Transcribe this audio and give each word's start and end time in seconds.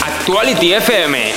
Actuality 0.00 0.74
FM. 0.74 1.32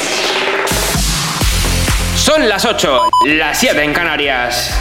Son 2.15 2.47
las 2.47 2.65
8, 2.65 3.09
las 3.25 3.57
7 3.57 3.83
en 3.83 3.93
Canarias. 3.93 4.77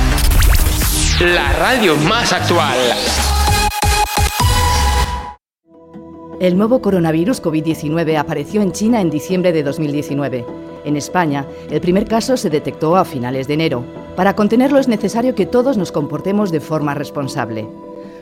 La 1.20 1.54
radio 1.54 1.96
más 1.96 2.34
actual. 2.34 2.76
El 6.38 6.58
nuevo 6.58 6.82
coronavirus 6.82 7.42
COVID-19 7.42 8.18
apareció 8.18 8.60
en 8.60 8.72
China 8.72 9.00
en 9.00 9.08
diciembre 9.08 9.52
de 9.52 9.62
2019. 9.62 10.44
En 10.84 10.96
España, 10.96 11.46
el 11.70 11.80
primer 11.80 12.04
caso 12.06 12.36
se 12.36 12.50
detectó 12.50 12.96
a 12.96 13.06
finales 13.06 13.48
de 13.48 13.54
enero. 13.54 13.86
Para 14.16 14.36
contenerlo 14.36 14.78
es 14.78 14.88
necesario 14.88 15.34
que 15.34 15.46
todos 15.46 15.78
nos 15.78 15.92
comportemos 15.92 16.52
de 16.52 16.60
forma 16.60 16.92
responsable. 16.92 17.68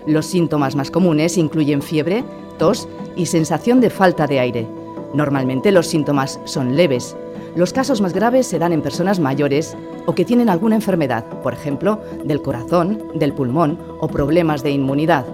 Los 0.08 0.24
síntomas 0.24 0.74
más 0.74 0.90
comunes 0.90 1.36
incluyen 1.36 1.82
fiebre, 1.82 2.24
tos 2.56 2.88
y 3.14 3.26
sensación 3.26 3.82
de 3.82 3.90
falta 3.90 4.26
de 4.26 4.40
aire. 4.40 4.66
Normalmente 5.12 5.70
los 5.70 5.86
síntomas 5.86 6.40
son 6.44 6.76
leves. 6.76 7.14
Los 7.54 7.74
casos 7.74 8.00
más 8.00 8.14
graves 8.14 8.46
se 8.46 8.58
dan 8.58 8.72
en 8.72 8.80
personas 8.80 9.20
mayores 9.20 9.76
o 10.06 10.14
que 10.14 10.24
tienen 10.24 10.48
alguna 10.48 10.76
enfermedad, 10.76 11.26
por 11.42 11.52
ejemplo, 11.52 12.00
del 12.24 12.40
corazón, 12.40 13.02
del 13.16 13.34
pulmón 13.34 13.78
o 14.00 14.08
problemas 14.08 14.62
de 14.62 14.70
inmunidad. 14.70 15.26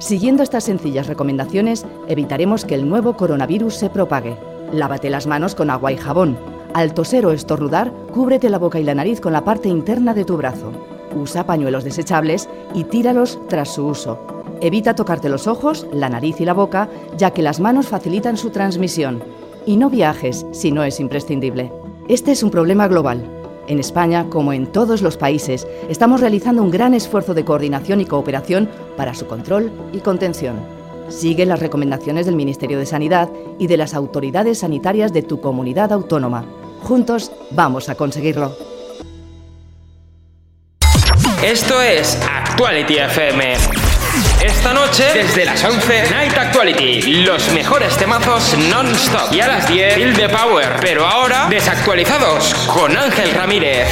Siguiendo 0.00 0.42
estas 0.42 0.64
sencillas 0.64 1.06
recomendaciones, 1.06 1.86
evitaremos 2.08 2.64
que 2.64 2.74
el 2.74 2.88
nuevo 2.88 3.16
coronavirus 3.16 3.76
se 3.76 3.90
propague. 3.90 4.36
Lávate 4.72 5.08
las 5.08 5.28
manos 5.28 5.54
con 5.54 5.70
agua 5.70 5.92
y 5.92 5.98
jabón. 5.98 6.36
Al 6.74 6.94
toser 6.94 7.26
o 7.26 7.30
estornudar, 7.30 7.92
cúbrete 8.12 8.50
la 8.50 8.58
boca 8.58 8.80
y 8.80 8.82
la 8.82 8.96
nariz 8.96 9.20
con 9.20 9.32
la 9.32 9.44
parte 9.44 9.68
interna 9.68 10.14
de 10.14 10.24
tu 10.24 10.36
brazo. 10.36 10.72
Usa 11.16 11.46
pañuelos 11.46 11.82
desechables 11.82 12.48
y 12.74 12.84
tíralos 12.84 13.38
tras 13.48 13.74
su 13.74 13.86
uso. 13.86 14.18
Evita 14.60 14.94
tocarte 14.94 15.30
los 15.30 15.46
ojos, 15.46 15.86
la 15.92 16.10
nariz 16.10 16.40
y 16.40 16.44
la 16.44 16.52
boca, 16.52 16.90
ya 17.16 17.30
que 17.30 17.40
las 17.40 17.58
manos 17.58 17.88
facilitan 17.88 18.36
su 18.36 18.50
transmisión. 18.50 19.22
Y 19.64 19.78
no 19.78 19.88
viajes 19.88 20.44
si 20.52 20.72
no 20.72 20.84
es 20.84 21.00
imprescindible. 21.00 21.72
Este 22.08 22.32
es 22.32 22.42
un 22.42 22.50
problema 22.50 22.86
global. 22.86 23.24
En 23.66 23.80
España, 23.80 24.26
como 24.28 24.52
en 24.52 24.66
todos 24.66 25.00
los 25.00 25.16
países, 25.16 25.66
estamos 25.88 26.20
realizando 26.20 26.62
un 26.62 26.70
gran 26.70 26.92
esfuerzo 26.92 27.32
de 27.32 27.44
coordinación 27.44 28.00
y 28.00 28.04
cooperación 28.04 28.68
para 28.96 29.14
su 29.14 29.26
control 29.26 29.72
y 29.92 30.00
contención. 30.00 30.56
Sigue 31.08 31.46
las 31.46 31.60
recomendaciones 31.60 32.26
del 32.26 32.36
Ministerio 32.36 32.78
de 32.78 32.86
Sanidad 32.86 33.30
y 33.58 33.68
de 33.68 33.78
las 33.78 33.94
autoridades 33.94 34.58
sanitarias 34.58 35.14
de 35.14 35.22
tu 35.22 35.40
comunidad 35.40 35.92
autónoma. 35.92 36.44
Juntos 36.82 37.32
vamos 37.52 37.88
a 37.88 37.94
conseguirlo. 37.94 38.75
Esto 41.46 41.80
es 41.80 42.18
Actuality 42.28 42.96
FM. 42.96 43.54
Esta 44.42 44.74
noche, 44.74 45.04
desde 45.14 45.44
las 45.44 45.62
11, 45.62 46.10
Night 46.10 46.36
Actuality. 46.36 47.22
Los 47.22 47.52
mejores 47.52 47.96
temazos 47.96 48.58
non-stop. 48.58 49.32
Y 49.32 49.40
a 49.40 49.46
las 49.46 49.68
10, 49.68 49.94
Feel 49.94 50.16
the 50.16 50.28
Power. 50.28 50.78
Pero 50.80 51.06
ahora, 51.06 51.46
desactualizados 51.48 52.52
con 52.66 52.96
Ángel 52.98 53.30
Ramírez. 53.30 53.86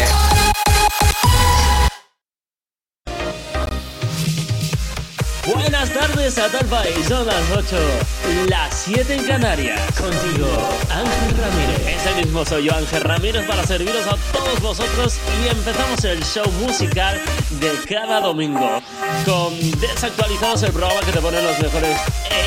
A 6.24 6.48
tal 6.48 6.64
país, 6.68 7.06
son 7.06 7.26
las 7.26 7.50
8, 7.54 7.76
las 8.48 8.74
7 8.86 9.14
en 9.14 9.24
Canarias. 9.24 9.78
Contigo, 9.92 10.46
Ángel 10.88 11.36
Ramírez. 11.36 12.00
Ese 12.00 12.14
mismo 12.14 12.46
soy 12.46 12.64
yo, 12.64 12.74
Ángel 12.74 13.02
Ramírez, 13.02 13.46
para 13.46 13.66
serviros 13.66 14.06
a 14.06 14.16
todos 14.32 14.58
vosotros 14.62 15.18
y 15.44 15.48
empezamos 15.48 16.02
el 16.04 16.24
show 16.24 16.50
musical 16.62 17.20
de 17.60 17.72
cada 17.86 18.22
domingo. 18.22 18.80
Con 19.26 19.54
Desactualizados, 19.78 20.62
el 20.62 20.72
programa 20.72 21.02
que 21.02 21.12
te 21.12 21.20
pone 21.20 21.42
los 21.42 21.58
mejores 21.58 22.00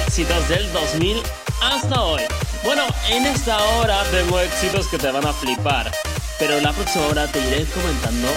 éxitos 0.08 0.50
del 0.50 0.74
2000 0.74 1.22
hasta 1.62 2.02
hoy. 2.02 2.24
Bueno, 2.64 2.82
en 3.10 3.28
esta 3.28 3.64
hora 3.64 4.04
tengo 4.06 4.40
éxitos 4.40 4.88
que 4.88 4.98
te 4.98 5.12
van 5.12 5.28
a 5.28 5.34
flipar, 5.34 5.92
pero 6.40 6.58
en 6.58 6.64
la 6.64 6.74
próxima 6.74 7.06
hora 7.06 7.28
te 7.28 7.40
iré 7.48 7.66
comentando 7.66 8.28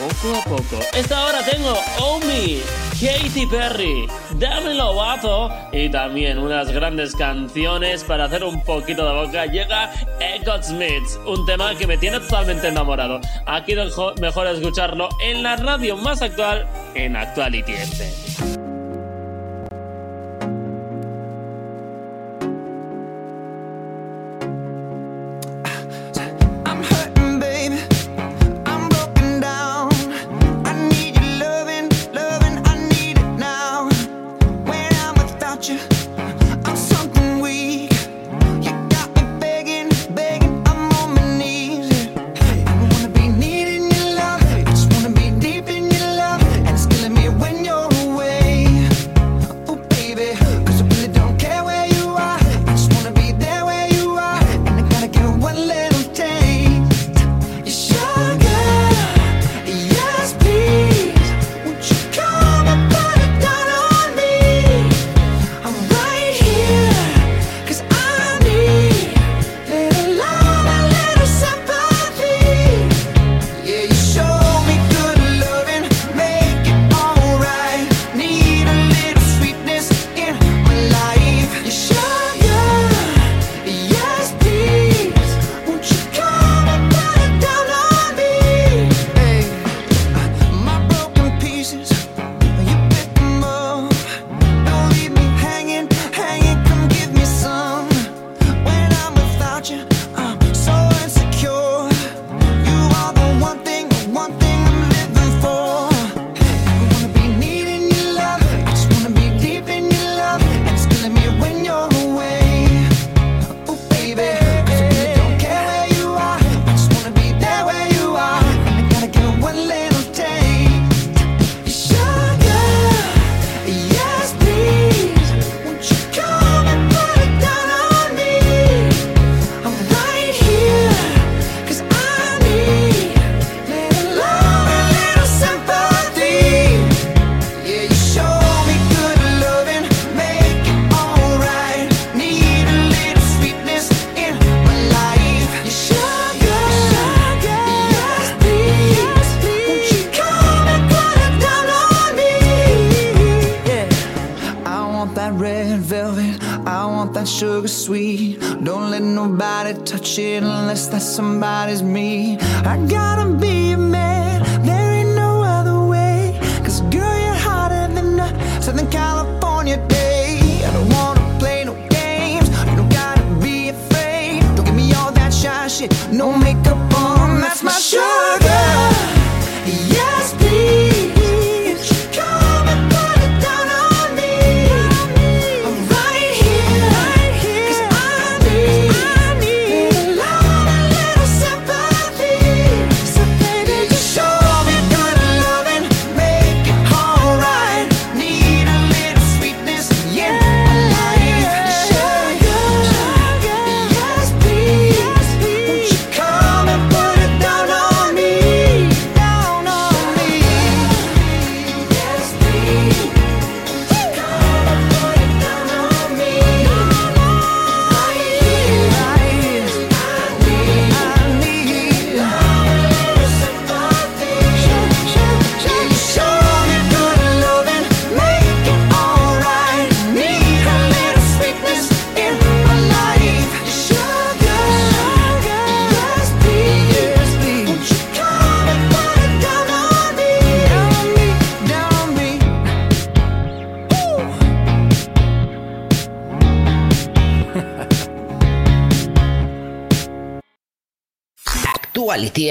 poco 0.00 0.36
a 0.36 0.44
poco. 0.44 0.80
Esta 0.94 1.26
hora 1.26 1.44
tengo 1.44 1.74
Omi, 2.00 2.60
Katy 3.00 3.46
Perry, 3.46 4.06
Dame 4.38 4.74
Lovato 4.74 5.50
y 5.72 5.88
también 5.90 6.38
unas 6.38 6.70
grandes 6.72 7.14
canciones 7.14 8.04
para 8.04 8.24
hacer 8.24 8.44
un 8.44 8.62
poquito 8.62 9.06
de 9.06 9.26
boca. 9.26 9.46
Llega 9.46 9.92
Echo 10.20 10.62
Smith, 10.62 11.04
un 11.26 11.44
tema 11.46 11.74
que 11.74 11.86
me 11.86 11.98
tiene 11.98 12.20
totalmente 12.20 12.68
enamorado. 12.68 13.20
Aquí 13.46 13.74
mejor 14.20 14.46
escucharlo 14.46 15.08
en 15.22 15.42
la 15.42 15.56
radio 15.56 15.96
más 15.96 16.22
actual, 16.22 16.66
en 16.94 17.16
Actuality 17.16 17.72
FM. 17.72 18.69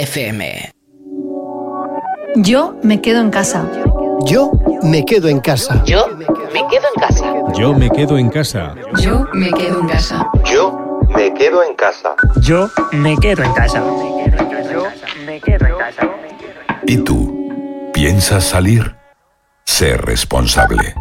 FM. 0.10 0.72
Yo 2.38 2.76
me 2.82 3.00
quedo 3.00 3.22
en 3.22 3.30
casa. 3.30 3.64
Yo 4.26 4.52
me 4.82 5.06
quedo 5.06 5.28
en 5.28 5.40
casa. 5.40 5.84
Yo 5.86 6.08
me 6.18 6.26
quedo 6.68 6.88
en 6.88 7.00
casa. 7.00 7.26
Yo 7.54 7.74
me 7.76 7.92
quedo 7.92 8.18
en 8.18 8.30
casa. 8.32 8.76
Yo 8.96 9.28
me 9.36 9.52
quedo 9.52 9.78
en 9.78 9.88
casa. 9.88 10.26
Yo 10.44 10.72
me 11.14 11.32
quedo 11.32 11.62
en 11.62 11.76
casa. 11.76 12.16
Yo 12.42 12.70
me 12.92 13.18
quedo 13.18 13.44
en 13.44 13.54
casa. 13.54 13.84
Yo 14.72 14.88
me 15.28 15.40
quedo 15.40 15.68
en 15.68 15.78
casa. 15.78 16.10
¿Y 16.88 16.98
tú? 16.98 17.92
¿Piensas 17.94 18.46
salir? 18.46 18.96
Sé 19.64 19.96
responsable. 19.96 20.96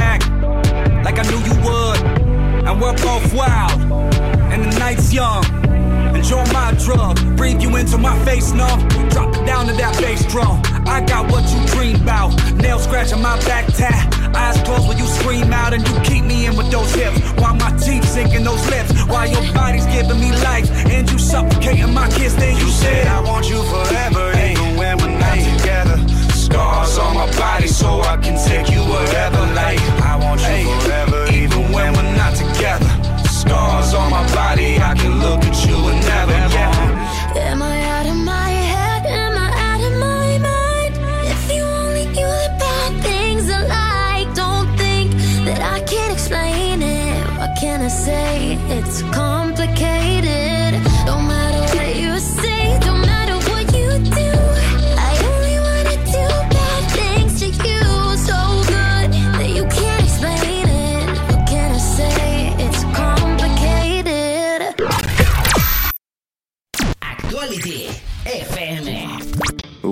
back 0.00 0.20
like 1.04 1.18
I 1.18 1.24
knew 1.30 1.40
you 1.48 1.56
would. 1.66 2.00
And 2.66 2.80
we're 2.80 2.96
both 3.04 3.32
wild, 3.34 3.80
and 4.52 4.60
the 4.64 4.78
night's 4.78 5.12
young. 5.12 5.44
Enjoy 6.16 6.44
my 6.52 6.72
drug, 6.84 7.14
breathe 7.36 7.60
you 7.62 7.76
into 7.76 7.98
my 7.98 8.16
face, 8.24 8.52
numb. 8.52 8.80
Drop 9.10 9.34
it 9.36 9.44
down 9.46 9.66
to 9.66 9.72
that 9.74 9.96
bass 10.00 10.24
drum. 10.26 10.62
I 10.86 11.00
got 11.12 11.30
what 11.30 11.44
you 11.52 11.60
dream 11.74 11.96
about. 12.02 12.30
Nail 12.54 12.78
scratching 12.78 13.22
my 13.22 13.36
back 13.44 13.66
tat. 13.74 14.02
Eyes 14.34 14.60
closed 14.62 14.88
when 14.88 14.98
you 14.98 15.06
scream 15.06 15.52
out 15.52 15.72
and 15.72 15.86
you 15.88 15.96
keep 16.00 16.24
me 16.24 16.46
in 16.46 16.56
with 16.56 16.70
those 16.70 16.92
hips. 16.94 17.18
While 17.40 17.54
my 17.54 17.70
teeth 17.78 18.04
sinking 18.04 18.44
those 18.44 18.64
lips. 18.68 18.90
While 19.04 19.28
your 19.28 19.46
body's 19.54 19.86
giving 19.86 20.20
me 20.20 20.30
life 20.48 20.68
and 20.86 21.10
you 21.10 21.18
suffocating 21.18 21.92
my 21.94 22.08
kiss. 22.10 22.34
Then 22.34 22.56
you, 22.56 22.66
you 22.66 22.70
said, 22.70 23.06
I 23.06 23.20
want 23.20 23.48
you 23.48 23.62
forever. 23.72 24.32
Hey 24.32 24.69
scars 26.50 26.98
on 26.98 27.14
my 27.14 27.26
body 27.38 27.68
so 27.68 28.00
I 28.00 28.16
can 28.16 28.36
take 28.48 28.70
you 28.70 28.82
wherever. 28.82 29.42
Like 29.54 29.80
I 30.02 30.16
want 30.16 30.40
you 30.40 30.46
hey, 30.46 30.64
forever, 30.80 31.20
even 31.32 31.72
when 31.72 31.92
we're 31.94 32.16
not 32.16 32.34
together. 32.34 32.90
Scars 33.28 33.94
on 33.94 34.10
my 34.10 34.24
body, 34.34 34.78
I 34.78 34.94
can 34.94 35.20
look 35.20 35.42
at 35.44 35.56
you 35.66 35.76
and 35.90 36.00
never. 36.10 36.32
Yeah. 36.32 37.50
Am 37.50 37.62
I 37.62 37.76
out 37.94 38.06
of 38.06 38.16
my 38.16 38.50
head? 38.72 39.06
Am 39.06 39.34
I 39.46 39.48
out 39.68 39.82
of 39.88 39.94
my 40.08 40.38
mind? 40.50 40.92
If 41.34 41.42
you 41.54 41.62
only 41.62 42.06
knew 42.06 42.32
the 42.46 42.52
bad 42.62 42.92
things 43.02 43.48
I 43.48 43.60
like, 43.78 44.34
don't 44.34 44.68
think 44.76 45.12
that 45.46 45.60
I 45.74 45.80
can't 45.84 46.12
explain 46.12 46.82
it. 46.82 47.24
What 47.38 47.52
can 47.60 47.80
I 47.82 47.88
say? 47.88 48.58
It's 48.76 49.02
calm. 49.14 49.39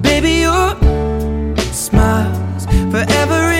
Baby, 0.00 0.40
your 0.40 0.74
smile's 1.72 2.66
forever 2.90 3.53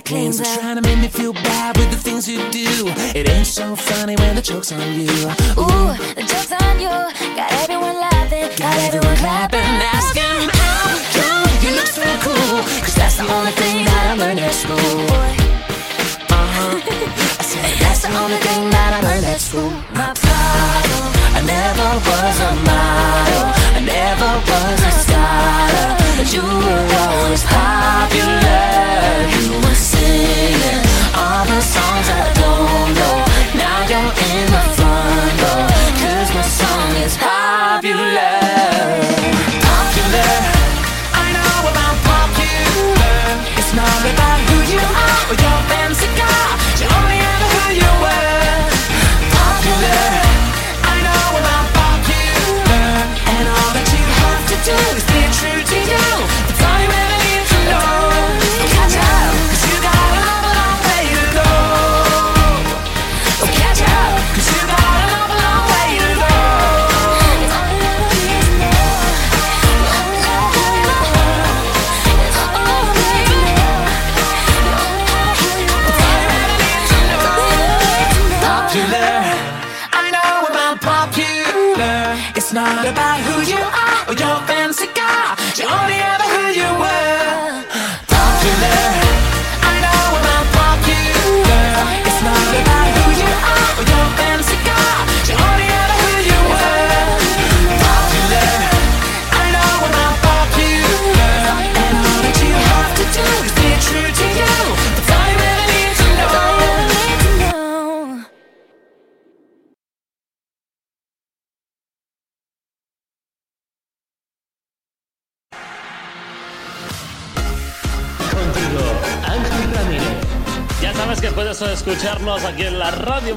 black 0.00 0.23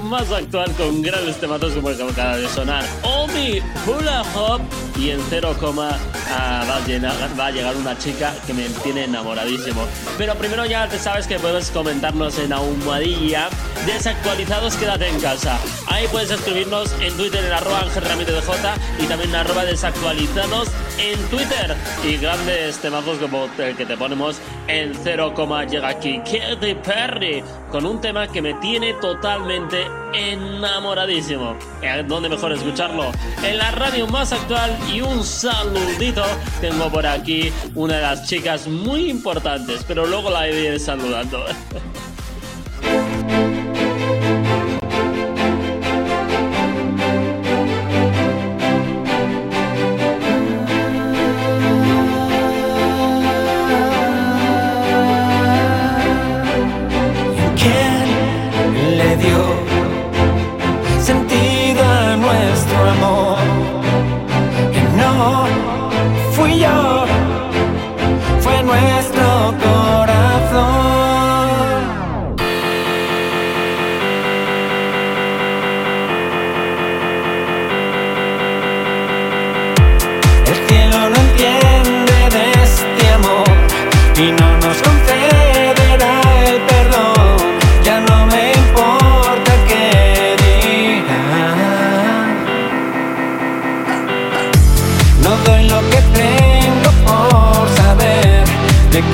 más 0.08 0.32
actual 0.32 0.72
con 0.74 1.02
grandes 1.02 1.38
temas 1.38 1.60
como 1.60 1.90
el 1.90 1.98
que 1.98 2.04
acaba 2.04 2.38
de 2.38 2.48
sonar. 2.48 2.84
Omi 3.04 3.62
Hula 3.86 4.24
Hop 4.36 4.62
y 4.98 5.12
en 5.12 5.20
0, 5.30 5.56
ah, 6.32 6.66
va, 6.68 6.78
a 6.78 7.36
va 7.36 7.46
a 7.48 7.52
llegar 7.52 7.76
una 7.76 7.98
chica 7.98 8.34
que 8.46 8.54
me 8.54 8.64
tiene 8.84 9.04
enamoradísimo. 9.04 9.86
Pero 10.18 10.34
primero 10.36 10.66
ya 10.66 10.88
te 10.88 10.98
sabes 10.98 11.28
que 11.28 11.38
puedes 11.40 11.70
comentarnos 11.70 12.40
en 12.40 12.54
Ahumadilla. 12.54 13.50
Desactualizados, 13.86 14.76
quédate 14.76 15.08
en 15.08 15.20
casa. 15.20 15.60
Ahí 15.88 16.08
puedes 16.12 16.32
escribirnos 16.32 16.92
en 17.02 17.16
Twitter 17.16 17.44
en 17.44 17.54
arroba 17.54 17.82
Ángel 17.82 18.04
de 18.04 19.04
y 19.04 19.08
también 19.08 19.30
en 19.30 19.36
arroba 19.36 19.66
desactualizados 19.66 20.70
en 20.98 21.20
Twitter. 21.30 21.76
Y 22.04 22.18
grandes 22.18 22.78
temazos 22.80 23.18
como 23.20 23.48
el 23.58 23.76
que 23.76 23.86
te 23.86 23.98
ponemos 23.98 24.38
en 24.68 24.94
0, 25.04 25.34
llega 25.70 25.90
aquí 25.90 26.20
Katy 26.20 26.76
Perry 26.76 27.44
con 27.72 27.86
un 27.86 28.02
tema 28.02 28.28
que 28.28 28.42
me 28.42 28.56
tiene 28.56 28.94
totalmente 28.96 29.86
enamoradísimo. 30.14 31.56
Eh, 31.82 32.04
¿Dónde 32.08 32.30
mejor 32.30 32.52
escucharlo? 32.52 33.12
En 33.44 33.58
la 33.58 33.72
radio 33.72 34.08
más 34.08 34.32
actual 34.32 34.78
y 34.92 35.02
un 35.02 35.24
saludito. 35.24 36.24
Tengo 36.62 36.90
por 36.90 37.06
aquí 37.06 37.52
una 37.76 37.96
de 37.96 38.02
las 38.02 38.28
chicas 38.28 38.68
muy 38.68 39.10
importantes, 39.10 39.84
pero 39.88 40.06
luego 40.06 40.30
la 40.30 40.48
iré 40.48 40.80
saludando. 40.80 41.46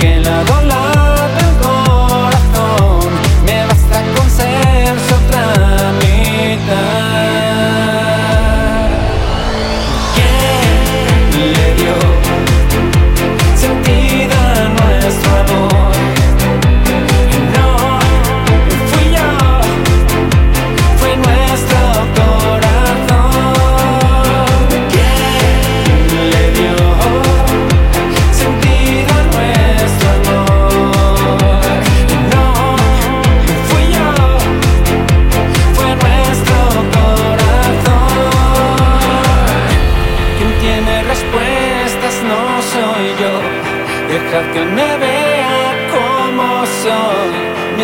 que 0.03 0.19
la 0.19 0.62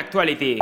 actualité. 0.09 0.59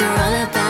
you're 0.00 0.10
all 0.10 0.42
about 0.42 0.63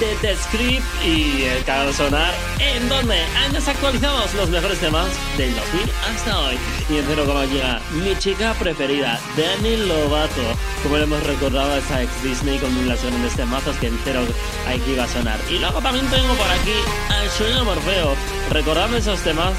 de 0.00 0.14
The 0.20 0.36
Script 0.36 0.84
y 1.04 1.42
eh, 1.42 1.56
el 1.56 1.64
Canal 1.64 1.92
Sonar, 1.92 2.32
en 2.58 2.88
donde 2.88 3.20
han 3.36 3.52
desactualizado 3.52 4.24
los 4.36 4.48
mejores 4.48 4.78
temas 4.78 5.08
del 5.36 5.54
2000 5.54 5.82
hasta 6.10 6.38
hoy. 6.40 6.58
Y 6.88 6.98
en 6.98 7.04
cero 7.06 7.24
como 7.26 7.44
llega 7.44 7.80
mi 7.92 8.16
chica 8.16 8.54
preferida, 8.54 9.18
Dani 9.36 9.76
Lovato. 9.76 10.42
Como 10.82 10.96
le 10.96 11.04
hemos 11.04 11.22
recordado 11.24 11.72
a 11.72 11.78
esa 11.78 12.02
ex 12.02 12.22
Disney 12.22 12.58
con 12.58 12.74
de 12.74 12.94
este 13.26 13.44
mazos 13.44 13.76
que 13.76 13.88
entero 13.88 14.20
aquí 14.66 14.94
va 14.96 15.04
a 15.04 15.08
sonar. 15.08 15.38
Y 15.50 15.58
luego 15.58 15.80
también 15.80 16.06
tengo 16.06 16.34
por 16.34 16.46
aquí 16.46 16.74
al 17.10 17.28
sueño 17.30 17.64
Morfeo. 17.64 18.14
Recordadme 18.50 18.98
esos 18.98 19.20
temas 19.20 19.52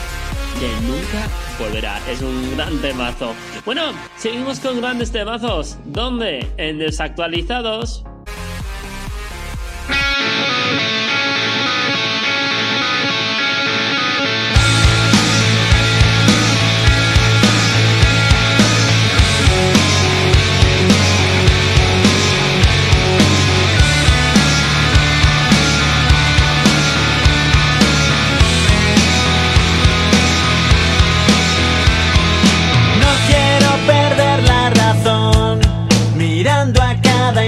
que 0.59 0.67
nunca 0.87 1.27
volverá. 1.59 1.99
Es 2.09 2.21
un 2.21 2.55
gran 2.55 2.79
temazo. 2.79 3.33
Bueno, 3.65 3.91
seguimos 4.17 4.59
con 4.59 4.79
grandes 4.79 5.11
temazos. 5.11 5.77
¿Dónde? 5.85 6.47
En 6.57 6.79
desactualizados. 6.79 8.03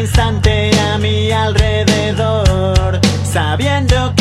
instante 0.02 0.72
a 0.80 0.98
mi 0.98 1.32
alrededor, 1.32 3.00
sabiendo 3.24 4.14
que 4.16 4.21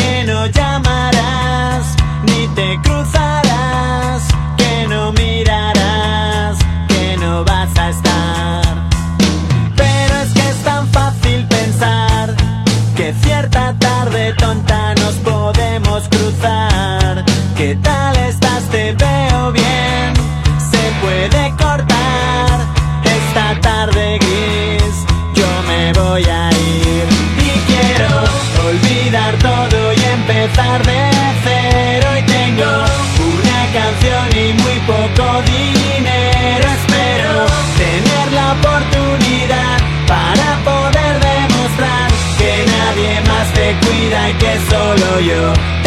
follow 44.96 45.18
you 45.18 45.79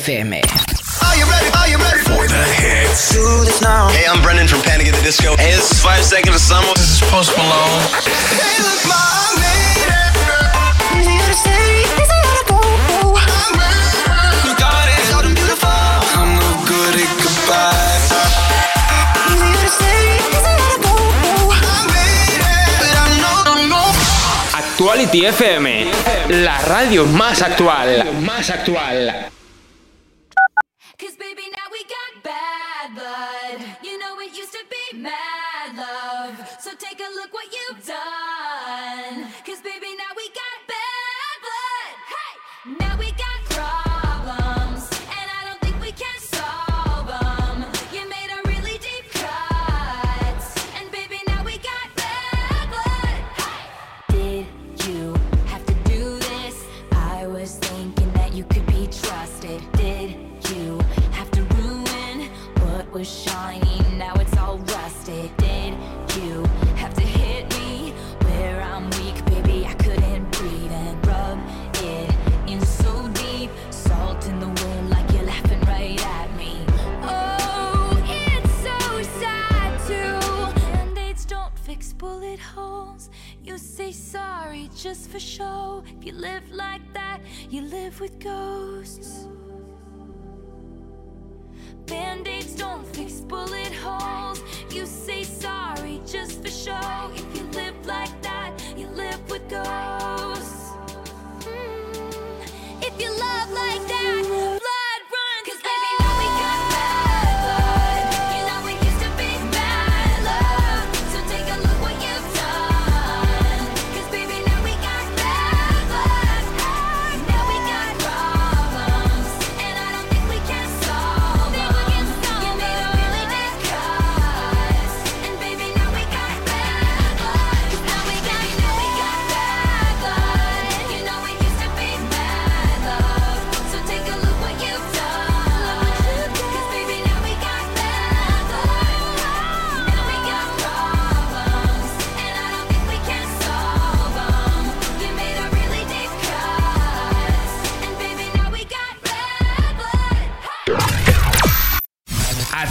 FM. 0.00 0.32
Hey, 3.92 4.06
I'm 4.08 4.22
Brendan 4.22 4.48
from 4.48 4.62
Panic 4.62 4.86
at 4.86 4.94
the 4.94 5.02
Disco. 5.02 5.36
Hey, 5.36 5.52
this 5.52 5.70
is 5.72 5.82
Five 5.82 6.02
Seconds 6.02 6.36
of 6.36 6.40
Summer. 6.40 6.72
This 6.74 7.02
is 7.02 7.10
Post 7.10 7.36
Malone. 7.36 7.82
Hey, 8.40 8.80
Actuality 24.54 25.26
FM, 25.26 25.90
la 26.42 26.58
radio 26.62 27.04
más 27.04 27.42
actual. 27.42 28.14
Más 28.22 28.48
actual. 28.48 29.30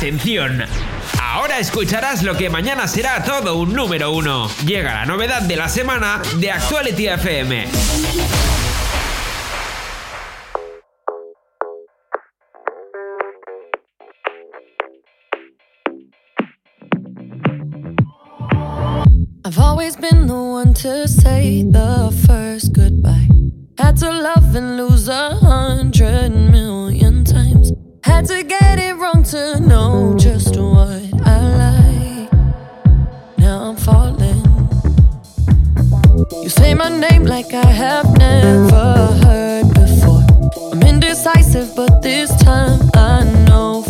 Atención. 0.10 0.64
Ahora 1.22 1.60
escucharás 1.60 2.24
lo 2.24 2.36
que 2.36 2.50
mañana 2.50 2.88
será 2.88 3.24
todo 3.24 3.58
un 3.58 3.76
número 3.76 4.12
uno. 4.12 4.50
Llega 4.66 4.92
la 4.96 5.06
novedad 5.06 5.44
de 5.44 5.56
la 5.56 5.70
semana 5.70 6.20
de 6.40 6.50
Actuality 6.50 7.10
FM. 7.10 7.68
I've 19.46 19.60
always 19.60 19.96
been 19.96 20.26
the 20.26 20.34
one 20.34 20.74
to 20.74 21.08
say 21.08 21.62
the 21.62 22.10
first 22.26 22.74
goodbye. 22.74 23.28
Had 23.78 23.98
to 23.98 24.10
love 24.10 24.56
and 24.56 24.76
lose 24.76 25.08
a 25.08 25.36
hundred 25.36 26.32
million. 26.32 26.99
had 28.20 28.28
to 28.28 28.44
get 28.44 28.78
it 28.80 28.98
wrong 28.98 29.24
to 29.24 29.62
know 29.62 30.14
just 30.20 30.58
what 30.58 31.02
I 31.26 31.40
like. 31.64 32.30
Now 33.38 33.70
I'm 33.70 33.78
falling. 33.78 34.44
You 36.44 36.50
say 36.50 36.74
my 36.74 36.90
name 36.90 37.24
like 37.24 37.54
I 37.54 37.66
have 37.66 38.18
never 38.18 39.08
heard 39.24 39.74
before. 39.74 40.26
I'm 40.74 40.82
indecisive, 40.84 41.74
but 41.78 42.02
this 42.02 42.30
time 42.44 42.90
I 42.94 43.24
know. 43.48 43.89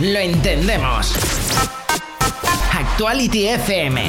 lo 0.00 0.18
entendemos. 0.18 1.14
Actuality 2.72 3.48
FM. 3.48 4.02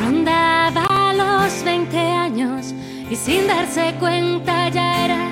Rondaba 0.00 1.12
los 1.12 1.64
20 1.64 1.98
años 1.98 2.74
y 3.10 3.16
sin 3.16 3.48
darse 3.48 3.94
cuenta 3.98 4.68
ya 4.68 5.04
era 5.04 5.30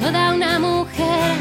toda 0.00 0.34
una 0.34 0.58
mujer. 0.58 1.32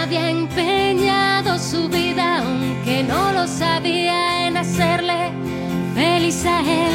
Había 0.00 0.30
empeñado 0.30 1.58
su 1.58 1.88
vida, 1.88 2.38
aunque 2.38 3.02
no 3.02 3.32
lo 3.32 3.46
sabía, 3.46 4.46
en 4.46 4.56
hacerle 4.56 5.30
feliz 5.94 6.44
a 6.46 6.60
él. 6.60 6.92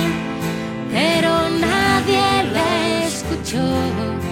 Pero 0.92 1.50
nadie 1.60 2.44
la 2.52 3.06
escuchó 3.06 4.23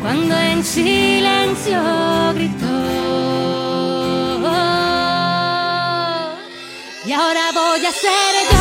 cuando 0.00 0.34
en 0.38 0.64
silencio 0.64 1.80
gritó. 2.34 2.66
Y 7.06 7.12
ahora 7.12 7.50
voy 7.52 7.84
a 7.84 7.92
ser 7.92 8.34
yo. 8.52 8.59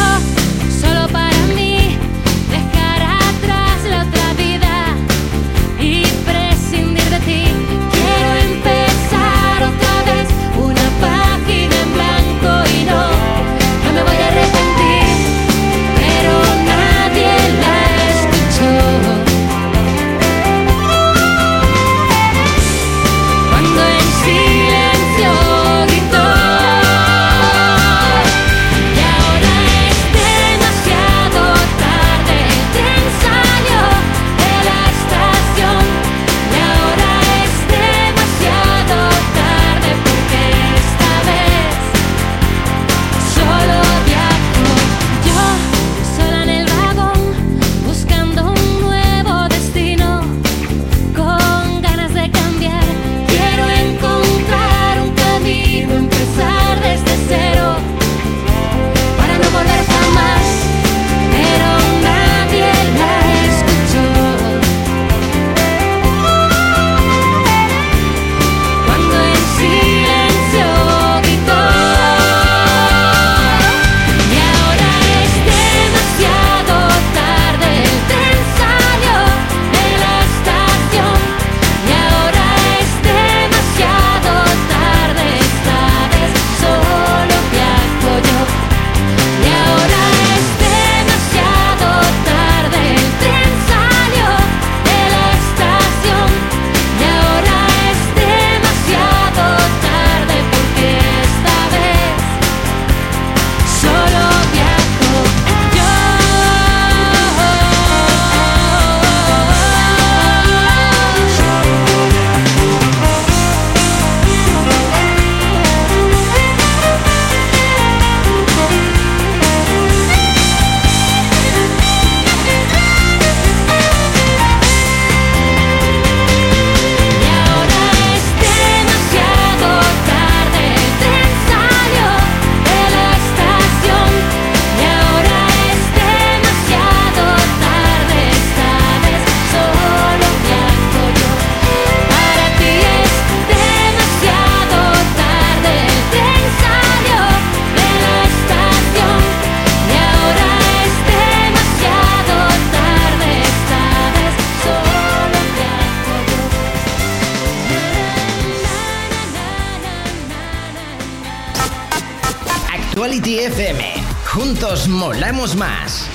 Juntos 164.26 164.88
molamos 164.88 165.56
más. 165.56 166.10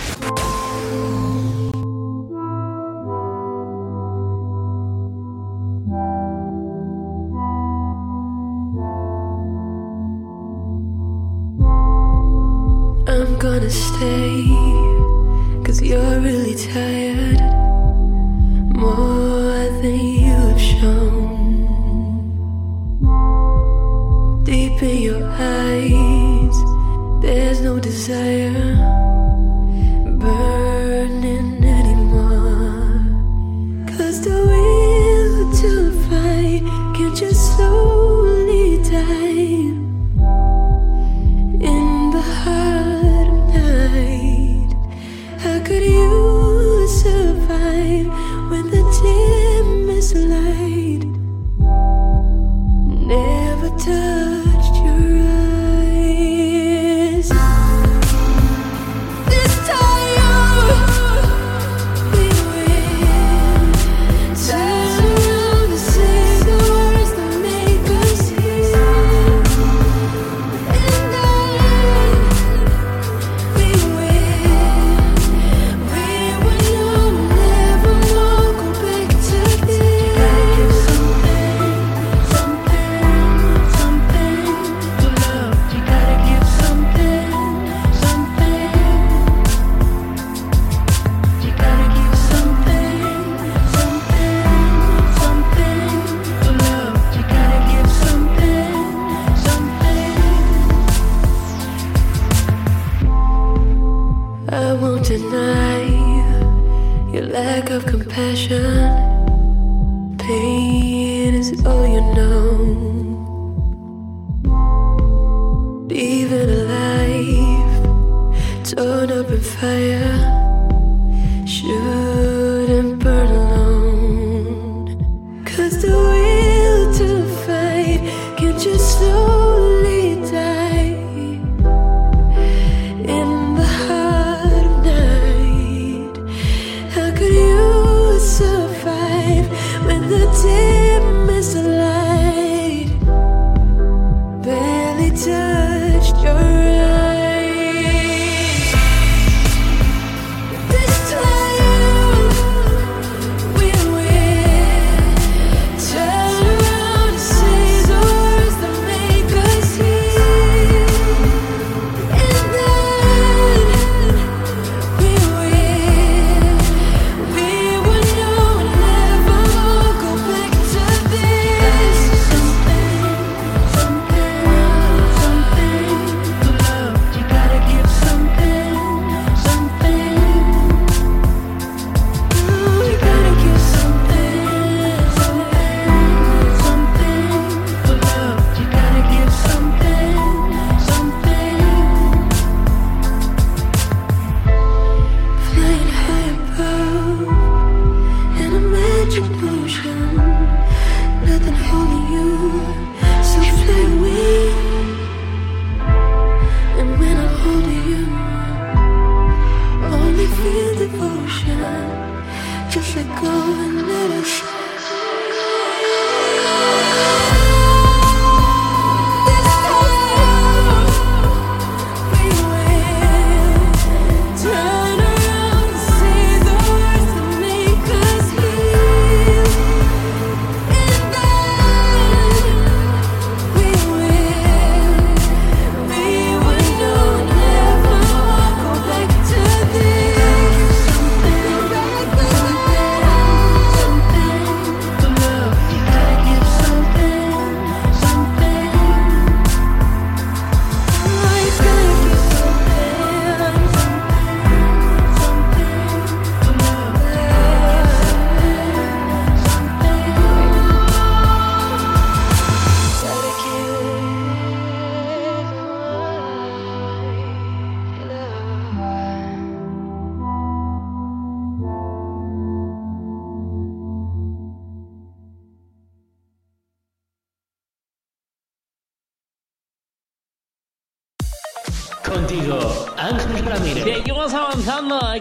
just 212.74 212.96
let 212.96 213.06
go 213.22 213.30
and 213.30 213.86
let 213.86 214.10
us. 214.10 214.63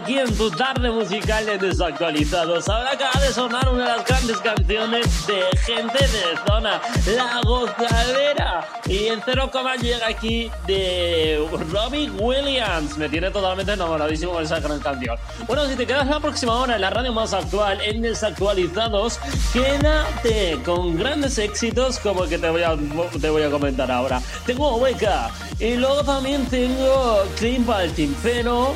Aquí 0.04 0.18
en 0.18 0.36
tu 0.36 0.50
tarde 0.50 0.90
musical 0.90 1.46
de 1.46 1.56
desactualizados. 1.56 2.68
Ahora 2.68 2.90
acaba 2.92 3.24
de 3.24 3.32
sonar 3.32 3.66
una 3.70 3.84
de 3.84 3.96
las 3.96 4.06
grandes 4.06 4.36
canciones 4.36 5.26
de 5.26 5.40
gente 5.64 5.98
de 5.98 6.38
zona, 6.46 6.78
La 7.06 7.40
Gozadera. 7.42 8.68
Y 8.86 9.06
en 9.06 9.22
cero 9.24 9.48
coma 9.50 9.76
llega 9.76 10.06
aquí 10.06 10.50
de 10.66 11.42
Robbie 11.72 12.10
Williams. 12.10 12.98
Me 12.98 13.08
tiene 13.08 13.30
totalmente 13.30 13.72
enamoradísimo 13.72 14.32
con 14.32 14.44
esa 14.44 14.60
gran 14.60 14.78
canción. 14.80 15.16
Bueno, 15.46 15.66
si 15.66 15.74
te 15.74 15.86
quedas 15.86 16.06
la 16.06 16.20
próxima 16.20 16.52
hora 16.52 16.74
en 16.74 16.82
la 16.82 16.90
radio 16.90 17.14
más 17.14 17.32
actual, 17.32 17.80
en 17.80 18.02
Desactualizados, 18.02 19.18
quédate 19.54 20.58
con 20.66 20.98
grandes 20.98 21.38
éxitos 21.38 21.98
como 21.98 22.24
el 22.24 22.28
que 22.28 22.36
te 22.36 22.50
voy 22.50 22.62
a, 22.62 22.76
te 23.18 23.30
voy 23.30 23.42
a 23.42 23.50
comentar 23.50 23.90
ahora. 23.90 24.20
Tengo 24.44 24.76
Weka 24.76 25.30
y 25.58 25.76
luego 25.76 26.04
también 26.04 26.44
tengo 26.46 27.22
Clean 27.38 27.64
Baltic, 27.64 28.10
pero 28.22 28.74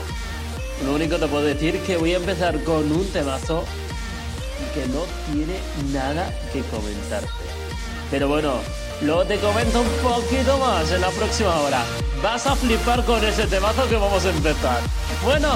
lo 0.84 0.94
único 0.94 1.16
que 1.16 1.22
te 1.22 1.28
puedo 1.28 1.44
decir 1.44 1.80
que 1.80 1.96
voy 1.96 2.14
a 2.14 2.16
empezar 2.16 2.62
con 2.64 2.90
un 2.90 3.06
temazo 3.08 3.64
que 4.74 4.86
no 4.86 5.04
tiene 5.32 5.58
nada 5.92 6.32
que 6.52 6.62
comentarte. 6.62 7.28
Pero 8.10 8.28
bueno, 8.28 8.54
luego 9.02 9.24
te 9.24 9.38
comento 9.38 9.80
un 9.80 9.88
poquito 10.02 10.58
más 10.58 10.90
en 10.90 11.00
la 11.00 11.10
próxima 11.10 11.54
hora. 11.60 11.82
Vas 12.22 12.46
a 12.46 12.56
flipar 12.56 13.04
con 13.04 13.24
ese 13.24 13.46
temazo 13.46 13.88
que 13.88 13.96
vamos 13.96 14.24
a 14.24 14.30
empezar. 14.30 14.80
Bueno, 15.24 15.50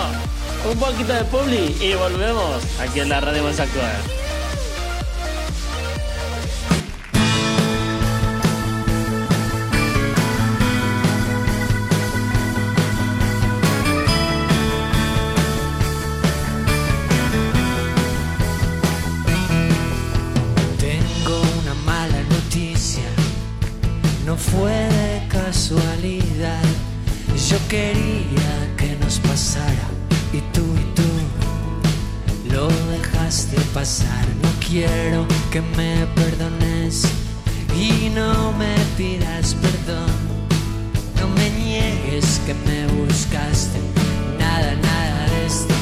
un 0.70 0.78
poquito 0.78 1.12
de 1.12 1.24
publi 1.24 1.76
y 1.80 1.94
volvemos 1.94 2.62
aquí 2.80 3.00
en 3.00 3.08
la 3.08 3.20
radio 3.20 3.42
más 3.42 3.58
no 24.32 24.38
fue 24.38 24.72
de 24.72 25.28
casualidad. 25.28 26.64
Yo 27.50 27.58
quería 27.68 28.54
que 28.78 28.96
nos 28.96 29.18
pasara 29.18 29.86
y 30.32 30.40
tú 30.54 30.64
y 30.82 30.84
tú 30.96 31.10
lo 32.54 32.68
dejaste 32.90 33.60
pasar. 33.74 34.24
No 34.42 34.48
quiero 34.66 35.26
que 35.50 35.60
me 35.76 36.06
perdones 36.14 37.04
y 37.76 38.08
no 38.08 38.52
me 38.52 38.74
pidas 38.96 39.54
perdón. 39.66 40.16
No 41.20 41.28
me 41.36 41.50
niegues 41.50 42.40
que 42.46 42.54
me 42.54 42.86
buscaste. 42.98 43.78
Nada, 44.38 44.74
nada 44.76 45.26
de 45.32 45.46
esto. 45.46 45.74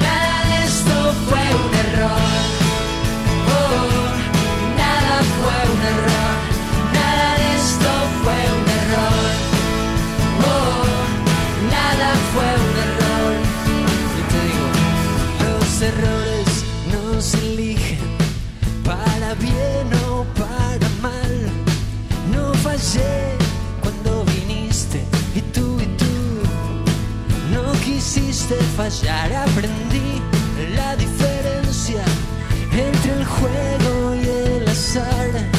Nada 0.00 0.36
de 0.48 0.66
esto 0.66 1.14
fue 1.28 1.65
cuando 23.80 24.22
viniste 24.26 25.02
y 25.34 25.40
tú 25.40 25.80
y 25.80 25.86
tú 25.96 26.04
no 27.50 27.72
quisiste 27.80 28.54
fallar. 28.76 29.32
Aprendí 29.32 30.20
la 30.74 30.94
diferencia 30.96 32.04
entre 32.72 33.12
el 33.14 33.24
juego 33.24 34.14
y 34.16 34.28
el 34.28 34.68
azar. 34.68 35.55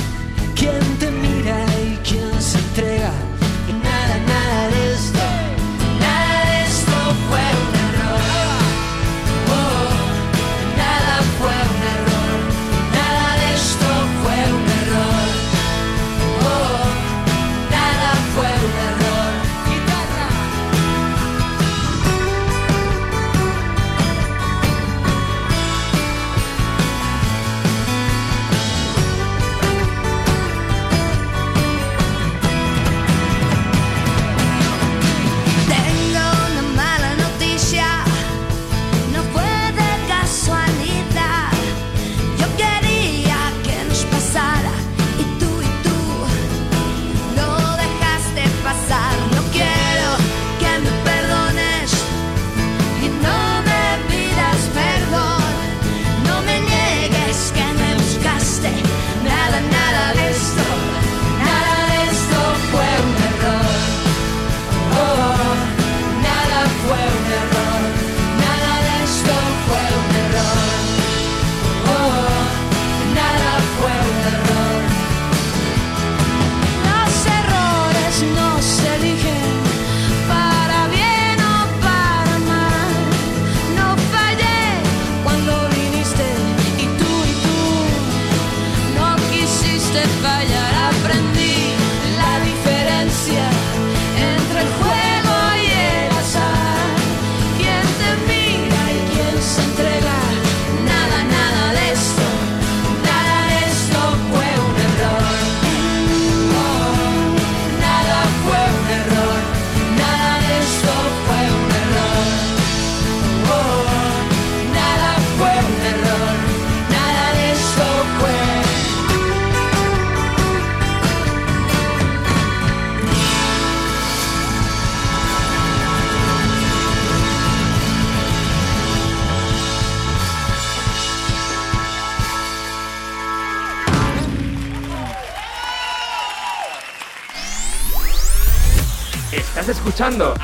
Estás 140.08 140.37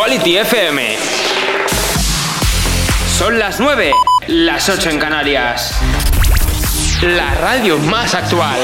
Actuality 0.00 0.38
FM. 0.38 0.96
Son 3.18 3.38
las 3.38 3.60
9, 3.60 3.92
las 4.28 4.66
8 4.70 4.88
en 4.88 4.98
Canarias. 4.98 5.78
La 7.02 7.34
radio 7.34 7.76
más 7.76 8.14
actual. 8.14 8.58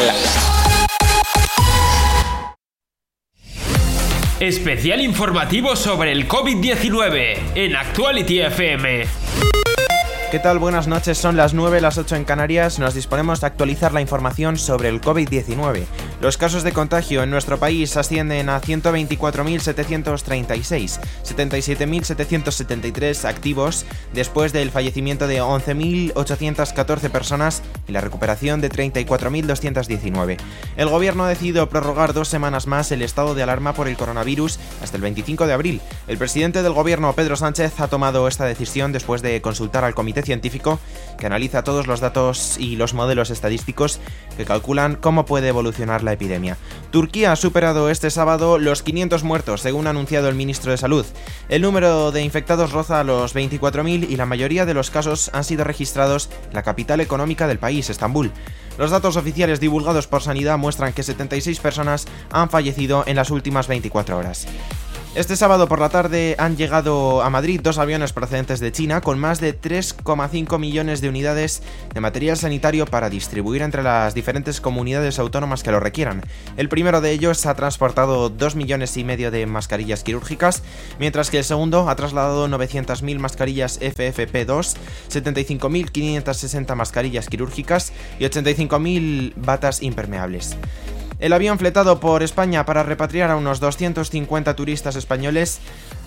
Especial 4.41 5.03
informativo 5.03 5.77
sobre 5.77 6.13
el 6.13 6.27
COVID-19 6.27 7.37
en 7.55 7.77
Actuality 7.77 8.41
FM. 8.41 9.05
¿Qué 10.31 10.41
tal? 10.41 10.59
Buenas 10.59 10.89
noches, 10.89 11.19
son 11.19 11.37
las 11.37 11.55
9, 11.55 11.81
las 11.81 11.99
8 11.99 12.17
en 12.17 12.25
Canarias. 12.25 12.79
Nos 12.79 12.95
disponemos 12.95 13.41
de 13.41 13.47
actualizar 13.47 13.93
la 13.93 14.01
información 14.01 14.57
sobre 14.57 14.89
el 14.89 15.01
COVID-19. 15.01 15.85
Los 16.19 16.39
casos 16.39 16.63
de 16.63 16.73
contagio 16.73 17.23
en 17.23 17.31
nuestro 17.31 17.59
país 17.59 17.95
ascienden 17.99 18.49
a 18.49 18.63
124.736, 18.63 20.99
77.773 21.23 23.27
activos 23.27 23.85
después 24.15 24.55
del 24.55 24.71
fallecimiento 24.71 25.27
de 25.27 25.43
11.814 25.43 27.11
personas 27.11 27.63
y 27.87 27.93
la 27.93 28.01
recuperación 28.01 28.63
de 28.63 28.71
34.219. 28.71 30.39
El 30.79 30.89
gobierno 30.89 31.25
ha 31.25 31.29
decidido 31.29 31.69
prorrogar 31.69 32.15
dos 32.15 32.29
semanas 32.29 32.67
más 32.67 32.91
el 32.93 33.03
estado 33.03 33.35
de 33.35 33.43
alarma 33.43 33.75
por 33.75 33.87
el 33.87 33.99
coronavirus 33.99 34.59
hasta 34.83 34.97
el 34.97 35.03
25 35.03 35.47
de 35.47 35.53
abril. 35.53 35.83
El 36.09 36.17
presidente 36.17 36.63
del 36.63 36.73
gobierno, 36.73 37.13
Pedro 37.13 37.37
Sánchez, 37.37 37.79
ha 37.79 37.89
tomado 37.89 38.27
esta 38.27 38.47
decisión 38.47 38.91
después 38.91 39.21
de 39.21 39.43
consultar 39.43 39.85
al 39.85 39.95
comité 39.95 40.23
científico 40.23 40.81
que 41.19 41.27
analiza 41.27 41.63
todos 41.63 41.87
los 41.87 42.01
datos 42.01 42.57
y 42.59 42.77
los 42.77 42.95
modelos 42.95 43.29
estadísticos 43.29 44.01
que 44.39 44.47
calculan 44.47 44.97
cómo 44.97 45.27
puede 45.27 45.49
evolucionar 45.49 46.06
la 46.07 46.15
epidemia. 46.15 46.57
Turquía 46.91 47.33
ha 47.33 47.37
superado 47.37 47.91
este 47.91 48.09
sábado 48.11 48.59
los 48.59 48.83
500 48.83 49.23
muertos, 49.23 49.61
según 49.61 49.87
ha 49.87 49.91
anunciado 49.91 50.31
el 50.31 50.35
ministro 50.35 50.71
de 50.71 50.79
Salud. 50.79 51.05
El 51.51 51.61
número 51.61 52.13
de 52.13 52.23
infectados 52.23 52.73
roza 52.73 53.05
los 53.05 53.35
24.000 53.35 54.09
y 54.09 54.17
la 54.17 54.25
mayoría 54.25 54.65
de 54.65 54.73
los 54.73 54.91
casos 54.91 55.31
han 55.35 55.45
sido 55.45 55.65
registrados 55.65 56.31
en 56.49 56.55
la 56.55 56.63
capital 56.63 57.01
económica 57.01 57.47
del 57.47 57.59
país, 57.59 57.91
Estambul. 57.91 58.33
Los 58.79 58.91
datos 58.91 59.17
oficiales 59.17 59.61
divulgados 59.61 60.07
por 60.07 60.23
Sanidad 60.23 60.59
muestran 60.59 60.93
que 60.93 61.03
76 61.03 61.61
personas 61.61 62.07
han 62.31 62.51
fallecido 62.51 63.05
en 63.07 63.17
las 63.17 63.31
últimas 63.31 63.69
24 63.69 64.17
horas. 64.19 64.47
Este 65.17 65.35
sábado 65.35 65.67
por 65.67 65.81
la 65.81 65.89
tarde 65.89 66.37
han 66.39 66.59
llegado 66.59 67.23
a 67.23 67.31
Madrid 67.31 67.63
dos 67.63 67.79
aviones 67.79 68.13
procedentes 68.13 68.61
de 68.61 68.71
China 68.71 69.01
con 69.01 69.19
más 69.19 69.41
de 69.41 69.59
3,5 69.59 70.59
millones 70.59 71.01
de 71.01 71.09
unidades 71.09 71.63
de 71.95 72.03
material 72.03 72.37
sanitario 72.37 72.85
para 72.85 73.09
distribuir 73.09 73.63
entre 73.63 73.83
las 73.83 74.13
diferentes 74.13 74.61
comunidades 74.61 75.19
autónomas 75.19 75.63
que 75.63 75.71
lo 75.71 75.81
requieran. 75.81 76.21
El 76.59 76.69
primero 76.69 77.01
de 77.01 77.13
ellos 77.13 77.47
ha 77.47 77.55
transportado 77.55 78.29
2 78.29 78.57
millones 78.57 78.95
y 78.99 79.05
medio 79.05 79.31
de 79.31 79.47
mascarillas 79.47 80.05
quirúrgicas, 80.05 80.63
mientras 81.01 81.31
que 81.31 81.39
el 81.39 81.45
segundo 81.45 81.89
ha 81.89 81.97
trasladado 81.97 82.47
900.000 82.47 83.19
mascarillas 83.19 83.81
FFP2, 83.81 84.77
75.560 85.09 86.75
mascarillas 86.75 87.31
quirúrgicas 87.31 87.95
y 88.19 88.25
85.000 88.25 89.33
batas 89.35 89.83
impermeables. 89.83 90.59
El 91.19 91.33
avión 91.33 91.59
fletado 91.59 91.99
por 91.99 92.23
España 92.23 92.67
para 92.67 92.83
repatriar 92.83 93.31
a 93.31 93.37
unos 93.37 93.59
250 93.59 94.55
turistas 94.55 94.97
españoles 94.97 95.61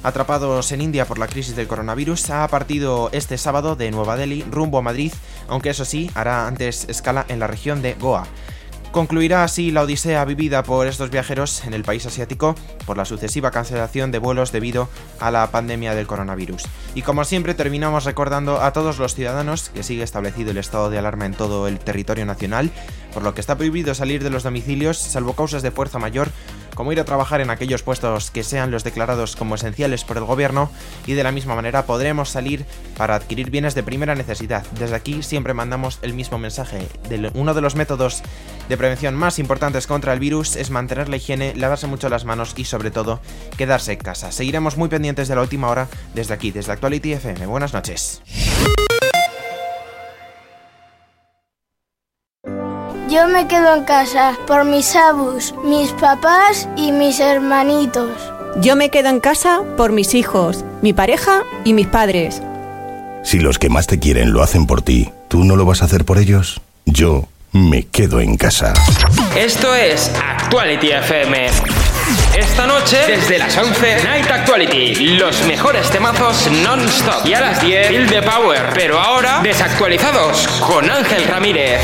atrapados 0.03 0.71
en 0.71 0.81
India 0.81 1.05
por 1.05 1.17
la 1.17 1.27
crisis 1.27 1.55
del 1.55 1.67
coronavirus 1.67 2.29
ha 2.29 2.47
partido 2.47 3.09
este 3.11 3.39
sábado 3.39 3.75
de 3.75 3.89
Nueva 3.89 4.17
Delhi 4.17 4.45
rumbo 4.51 4.77
a 4.77 4.83
Madrid, 4.83 5.11
aunque 5.47 5.71
eso 5.71 5.83
sí, 5.83 6.11
hará 6.13 6.45
antes 6.45 6.87
escala 6.89 7.25
en 7.27 7.39
la 7.39 7.47
región 7.47 7.81
de 7.81 7.95
Goa. 7.95 8.27
Concluirá 8.91 9.43
así 9.43 9.69
la 9.69 9.83
odisea 9.83 10.25
vivida 10.25 10.63
por 10.63 10.87
estos 10.87 11.11
viajeros 11.11 11.63
en 11.63 11.75
el 11.75 11.83
país 11.83 12.07
asiático 12.07 12.55
por 12.87 12.97
la 12.97 13.05
sucesiva 13.05 13.51
cancelación 13.51 14.11
de 14.11 14.17
vuelos 14.17 14.51
debido 14.51 14.89
a 15.19 15.29
la 15.29 15.51
pandemia 15.51 15.93
del 15.93 16.07
coronavirus. 16.07 16.63
Y 16.95 17.03
como 17.03 17.23
siempre 17.23 17.53
terminamos 17.53 18.05
recordando 18.05 18.61
a 18.61 18.73
todos 18.73 18.97
los 18.97 19.13
ciudadanos 19.13 19.69
que 19.69 19.83
sigue 19.83 20.01
establecido 20.01 20.49
el 20.49 20.57
estado 20.57 20.89
de 20.89 20.97
alarma 20.97 21.27
en 21.27 21.35
todo 21.35 21.67
el 21.67 21.77
territorio 21.77 22.25
nacional, 22.25 22.71
por 23.13 23.21
lo 23.21 23.35
que 23.35 23.41
está 23.41 23.55
prohibido 23.55 23.93
salir 23.93 24.23
de 24.23 24.31
los 24.31 24.41
domicilios 24.41 24.97
salvo 24.97 25.33
causas 25.33 25.61
de 25.61 25.69
fuerza 25.69 25.99
mayor 25.99 26.31
como 26.79 26.93
ir 26.93 26.99
a 27.01 27.03
trabajar 27.03 27.41
en 27.41 27.49
aquellos 27.49 27.83
puestos 27.83 28.31
que 28.31 28.41
sean 28.41 28.71
los 28.71 28.85
declarados 28.85 29.35
como 29.35 29.55
esenciales 29.55 30.05
por 30.05 30.15
el 30.15 30.23
gobierno 30.23 30.71
y 31.05 31.11
de 31.11 31.25
la 31.25 31.33
misma 31.33 31.53
manera 31.53 31.85
podremos 31.85 32.29
salir 32.29 32.65
para 32.95 33.15
adquirir 33.15 33.51
bienes 33.51 33.75
de 33.75 33.83
primera 33.83 34.15
necesidad. 34.15 34.65
Desde 34.79 34.95
aquí 34.95 35.21
siempre 35.21 35.53
mandamos 35.53 35.99
el 36.03 36.13
mismo 36.13 36.37
mensaje. 36.37 36.87
Uno 37.33 37.53
de 37.53 37.59
los 37.59 37.75
métodos 37.75 38.23
de 38.69 38.77
prevención 38.77 39.13
más 39.13 39.39
importantes 39.39 39.87
contra 39.87 40.13
el 40.13 40.21
virus 40.21 40.55
es 40.55 40.69
mantener 40.69 41.09
la 41.09 41.17
higiene, 41.17 41.53
lavarse 41.53 41.85
mucho 41.85 42.07
las 42.07 42.23
manos 42.23 42.53
y 42.55 42.63
sobre 42.63 42.91
todo 42.91 43.19
quedarse 43.57 43.91
en 43.91 43.99
casa. 43.99 44.31
Seguiremos 44.31 44.77
muy 44.77 44.87
pendientes 44.87 45.27
de 45.27 45.35
la 45.35 45.41
última 45.41 45.67
hora 45.67 45.89
desde 46.13 46.33
aquí, 46.33 46.51
desde 46.51 46.71
Actuality 46.71 47.11
FM. 47.11 47.45
Buenas 47.45 47.73
noches. 47.73 48.21
Yo 53.09 53.27
me 53.27 53.47
quedo 53.47 53.75
en 53.75 53.85
casa 53.85 54.37
por 54.45 54.65
mis 54.65 54.95
abus, 54.95 55.55
mis 55.63 55.91
papás 55.93 56.69
y 56.75 56.91
mis 56.91 57.19
hermanitos. 57.19 58.11
Yo 58.57 58.75
me 58.75 58.91
quedo 58.91 59.09
en 59.09 59.19
casa 59.19 59.61
por 59.77 59.91
mis 59.91 60.13
hijos, 60.13 60.63
mi 60.83 60.93
pareja 60.93 61.41
y 61.63 61.73
mis 61.73 61.87
padres. 61.87 62.43
Si 63.23 63.39
los 63.39 63.57
que 63.57 63.69
más 63.69 63.87
te 63.87 63.97
quieren 63.97 64.31
lo 64.31 64.43
hacen 64.43 64.67
por 64.67 64.83
ti, 64.83 65.09
¿tú 65.27 65.43
no 65.43 65.55
lo 65.55 65.65
vas 65.65 65.81
a 65.81 65.85
hacer 65.85 66.05
por 66.05 66.19
ellos? 66.19 66.61
Yo 66.85 67.27
me 67.51 67.87
quedo 67.87 68.19
en 68.21 68.37
casa. 68.37 68.73
Esto 69.35 69.73
es 69.73 70.11
Actuality 70.23 70.91
FM. 70.91 71.47
Esta 72.37 72.67
noche, 72.67 72.97
desde 73.07 73.39
las 73.39 73.57
11, 73.57 74.03
Night 74.03 74.29
Actuality. 74.29 75.17
Los 75.17 75.43
mejores 75.47 75.89
temazos 75.89 76.47
non-stop. 76.63 77.25
Y 77.25 77.33
a 77.33 77.41
las 77.41 77.59
10, 77.59 77.87
Feel 77.87 78.07
the 78.07 78.21
Power. 78.21 78.69
Pero 78.75 78.99
ahora, 78.99 79.41
desactualizados 79.41 80.47
con 80.59 80.89
Ángel 80.91 81.25
Ramírez. 81.25 81.81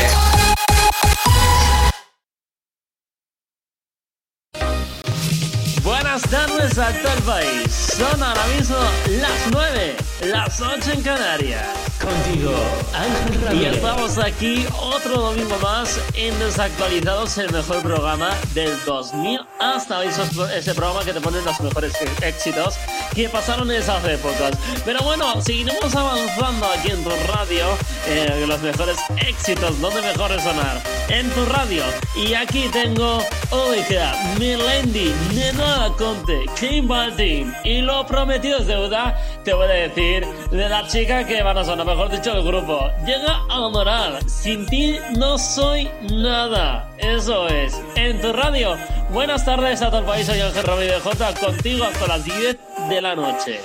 Buenas 6.16 6.30
tardes 6.30 6.78
a 6.78 6.92
todo 7.02 7.12
el 7.12 7.22
país. 7.24 7.74
Son 7.98 8.22
ahora 8.22 8.46
mismo 8.46 8.78
las 9.20 9.52
9, 9.52 9.96
las 10.30 10.60
8 10.60 10.92
en 10.92 11.02
Canarias. 11.02 11.66
Contigo, 12.00 12.52
Ángel 12.92 13.42
Ramírez. 13.42 13.72
Y 13.72 13.76
estamos 13.76 14.18
aquí 14.18 14.66
otro 14.80 15.20
domingo 15.20 15.56
más 15.62 16.00
en 16.14 16.38
Desactualizados, 16.38 17.38
el 17.38 17.50
mejor 17.52 17.82
programa 17.82 18.30
del 18.54 18.72
2000 18.84 19.40
hasta 19.58 19.98
hoy. 19.98 20.08
Ese 20.54 20.74
programa 20.74 21.04
que 21.04 21.12
te 21.12 21.20
pone 21.20 21.40
los 21.42 21.60
mejores 21.60 21.92
éxitos 22.22 22.74
que 23.14 23.28
pasaron 23.28 23.70
en 23.70 23.78
esas 23.78 24.04
épocas. 24.04 24.52
Pero 24.84 25.00
bueno, 25.02 25.40
seguiremos 25.40 25.94
avanzando 25.94 26.66
aquí 26.66 26.90
en 26.90 27.02
tu 27.02 27.10
radio. 27.32 27.66
eh, 28.06 28.44
los 28.46 28.60
mejores 28.60 28.98
éxitos, 29.16 29.80
donde 29.80 30.00
mejor 30.02 30.30
sonar. 30.40 30.82
En 31.08 31.28
tu 31.30 31.44
radio. 31.46 31.84
Y 32.14 32.34
aquí 32.34 32.68
tengo 32.72 33.22
Oiga, 33.50 34.14
Melendi, 34.38 35.14
Nena 35.34 35.90
Conte, 35.96 36.46
Kim 36.58 36.88
Baltin. 36.88 37.54
Y 37.64 37.80
lo 37.80 38.06
prometido 38.06 38.58
es 38.58 38.66
deuda, 38.66 39.16
te 39.44 39.54
voy 39.54 39.66
a 39.66 39.70
decir, 39.70 40.15
de 40.24 40.68
la 40.68 40.86
chica 40.86 41.26
que 41.26 41.42
van 41.42 41.58
a 41.58 41.64
sonar, 41.64 41.86
mejor 41.86 42.10
dicho, 42.10 42.32
el 42.32 42.44
grupo. 42.44 42.90
Llega 43.04 43.42
a 43.48 43.60
honorar, 43.60 44.28
sin 44.28 44.66
ti 44.66 44.96
no 45.16 45.38
soy 45.38 45.90
nada. 46.10 46.90
Eso 46.98 47.48
es, 47.48 47.74
en 47.96 48.20
tu 48.20 48.32
radio. 48.32 48.76
Buenas 49.12 49.44
tardes 49.44 49.82
a 49.82 49.90
todo 49.90 50.00
el 50.00 50.06
país, 50.06 50.26
soy 50.26 50.40
Ángel 50.40 50.64
Ramírez 50.64 51.02
J, 51.02 51.34
contigo 51.34 51.84
hasta 51.84 52.06
las 52.06 52.24
10 52.24 52.56
de 52.88 53.00
la 53.00 53.14
noche. 53.14 53.60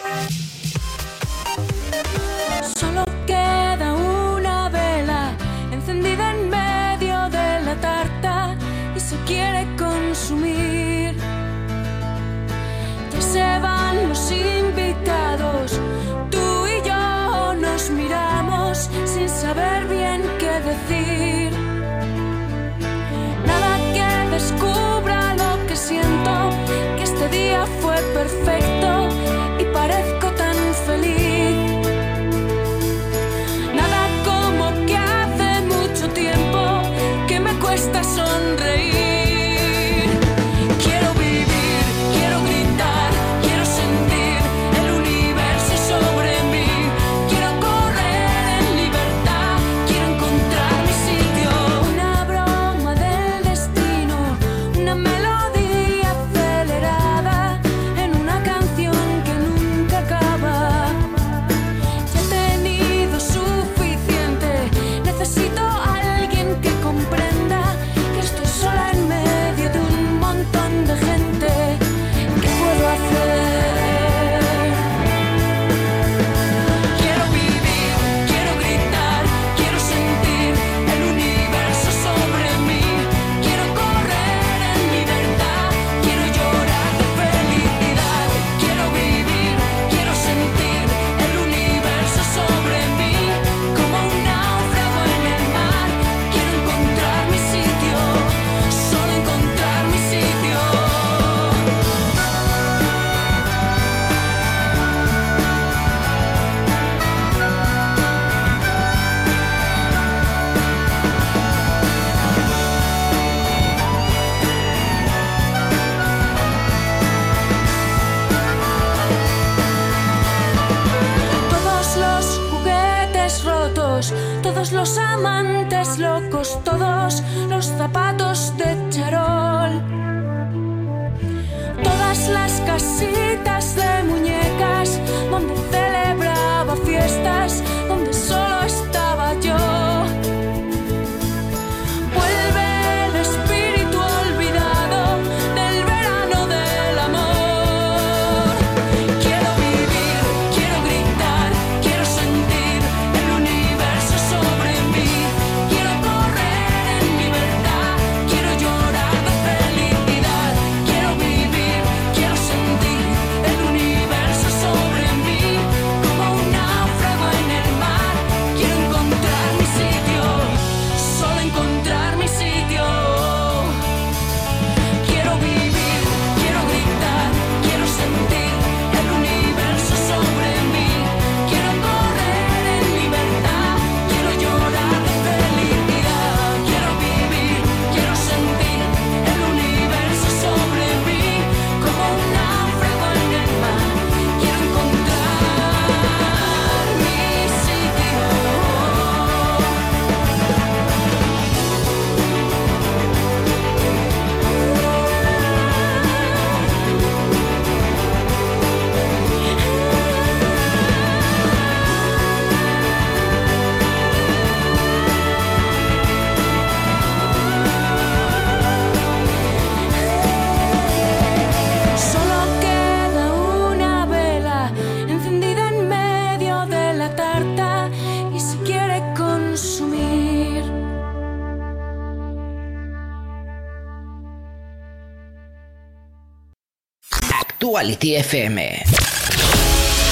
Actuality 237.82 238.14
FM. 238.14 238.62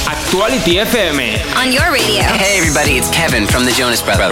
Actuality 0.09 0.82
FM. 0.82 1.22
On 1.53 1.72
your 1.72 1.93
radio. 1.93 2.26
Hey, 2.34 2.57
everybody, 2.57 2.97
it's 2.97 3.11
Kevin 3.11 3.45
from 3.45 3.63
the 3.63 3.70
Jonas 3.70 4.01
Brothers. 4.01 4.26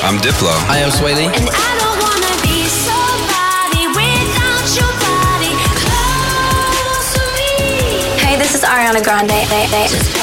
I'm 0.00 0.16
Diplo. 0.16 0.48
I 0.64 0.78
am 0.78 0.88
Swae 0.88 1.14
Lee. 1.14 1.26
And 1.26 1.50
I 1.52 1.70
don't 1.76 2.00
wanna 2.00 2.32
be 2.40 2.64
somebody 2.64 3.84
without 3.92 4.64
your 4.80 4.88
body 4.96 5.52
close 5.76 7.12
to 7.12 7.20
me. 7.36 8.16
Hey, 8.24 8.38
this 8.38 8.54
is 8.54 8.64
Ariana 8.64 9.04
Grande. 9.04 10.17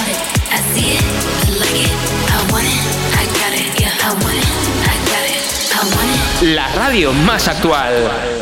la 6.46 6.68
radio 6.68 7.12
más 7.12 7.48
actual. 7.48 8.35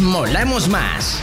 Molamos 0.00 0.66
más. 0.68 1.20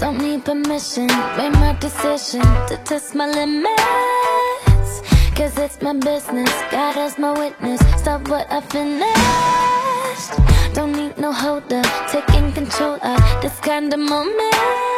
Don't 0.00 0.18
need 0.18 0.44
permission, 0.44 1.06
made 1.36 1.52
my 1.52 1.76
decision 1.78 2.42
to 2.66 2.76
test 2.84 3.14
my 3.14 3.26
limits. 3.28 3.70
Cause 5.36 5.56
it's 5.56 5.80
my 5.80 5.92
business, 5.92 6.50
God 6.72 6.96
is 6.96 7.16
my 7.16 7.32
witness. 7.32 7.80
Stop 8.00 8.28
what 8.28 8.50
I 8.50 8.60
finished. 8.62 9.14
Don't 10.74 10.92
need 10.92 11.16
no 11.16 11.32
holder, 11.32 11.82
taking 12.10 12.52
control 12.52 12.98
of 13.02 13.42
this 13.42 13.58
kind 13.60 13.92
of 13.94 14.00
moment 14.00 14.91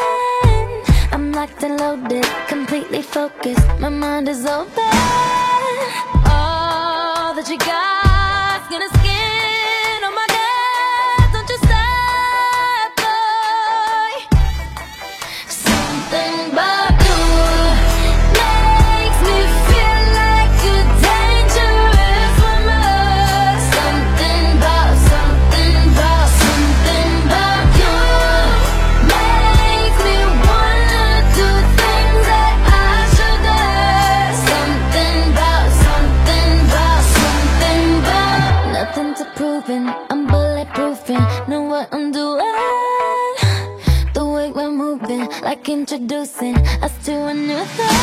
locked 1.34 1.64
and 1.64 1.80
loaded, 1.80 2.24
completely 2.46 3.02
focused. 3.02 3.66
My 3.80 3.88
mind 3.88 4.28
is 4.28 4.46
open. 4.46 4.84
All 6.26 7.34
that 7.34 7.46
you 7.50 7.58
got. 7.58 7.93
introducing 45.84 46.56
us 46.82 46.94
to 47.04 47.12
a 47.12 47.34
new 47.34 47.62
thing. 47.76 47.98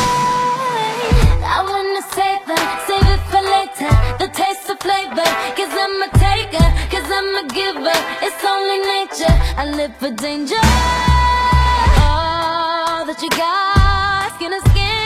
I 1.56 1.58
wanna 1.70 2.02
save 2.16 2.46
it, 2.56 2.66
save 2.86 3.08
it 3.14 3.22
for 3.30 3.42
later. 3.56 3.92
The 4.22 4.28
taste, 4.40 4.70
of 4.70 4.78
flavor, 4.78 5.28
cause 5.58 5.74
I'm 5.84 6.02
a 6.06 6.10
taker 6.24 6.68
Cause 6.92 7.10
I'm 7.18 7.30
a 7.42 7.48
giver, 7.48 7.98
it's 8.26 8.44
only 8.44 8.78
nature 8.94 9.36
I 9.60 9.64
live 9.78 9.96
for 9.96 10.10
danger. 10.10 10.62
All 12.06 13.04
that 13.08 13.18
you 13.20 13.30
got, 13.30 14.36
skin 14.36 14.52
to 14.52 14.60
skin 14.70 15.01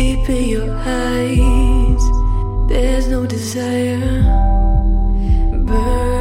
deep 0.00 0.30
in 0.30 0.48
your 0.48 0.72
eyes. 0.76 2.02
There's 2.70 3.06
no 3.08 3.26
desire. 3.26 4.00
Burn 5.66 6.19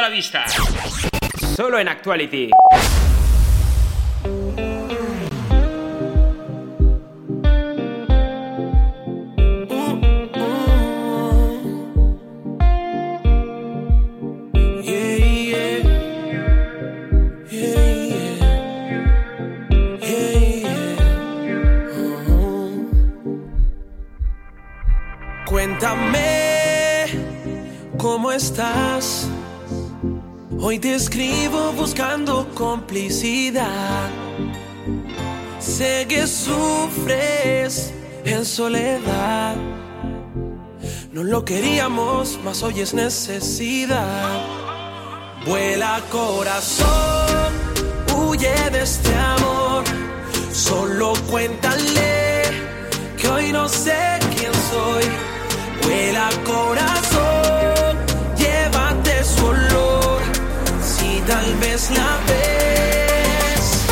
a 0.00 0.02
la 0.04 0.08
vista. 0.08 0.44
Solo 1.56 1.78
en 1.78 1.88
Actuality. 1.88 2.50
Yeah, 28.50 29.29
Hoy 30.62 30.78
te 30.78 30.94
escribo 30.94 31.72
buscando 31.72 32.46
complicidad. 32.54 34.10
Sé 35.58 36.04
que 36.06 36.26
sufres 36.26 37.94
en 38.26 38.44
soledad. 38.44 39.56
No 41.12 41.24
lo 41.24 41.46
queríamos, 41.46 42.38
mas 42.44 42.62
hoy 42.62 42.80
es 42.80 42.92
necesidad. 42.92 44.42
Vuela 45.46 45.98
corazón, 46.10 47.52
huye 48.14 48.54
de 48.70 48.82
este 48.82 49.14
amor. 49.14 49.84
Solo 50.52 51.14
cuéntale 51.30 52.42
que 53.16 53.28
hoy 53.28 53.50
no 53.50 53.66
sé 53.66 54.18
quién 54.36 54.52
soy. 54.70 55.04
Vuela 55.82 56.28
corazón, 56.44 57.29
Tal 61.26 61.54
vez 61.60 61.90
la 61.90 62.18
ves, 62.26 63.86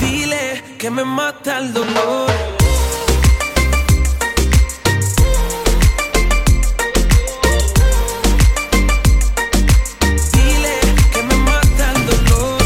dile 0.00 0.62
que 0.78 0.90
me 0.90 1.04
mata 1.04 1.58
el 1.58 1.72
dolor. 1.72 2.30
Dile 10.32 10.78
que 11.12 11.22
me 11.24 11.36
mata 11.50 11.92
el 11.96 12.06
dolor. 12.06 12.62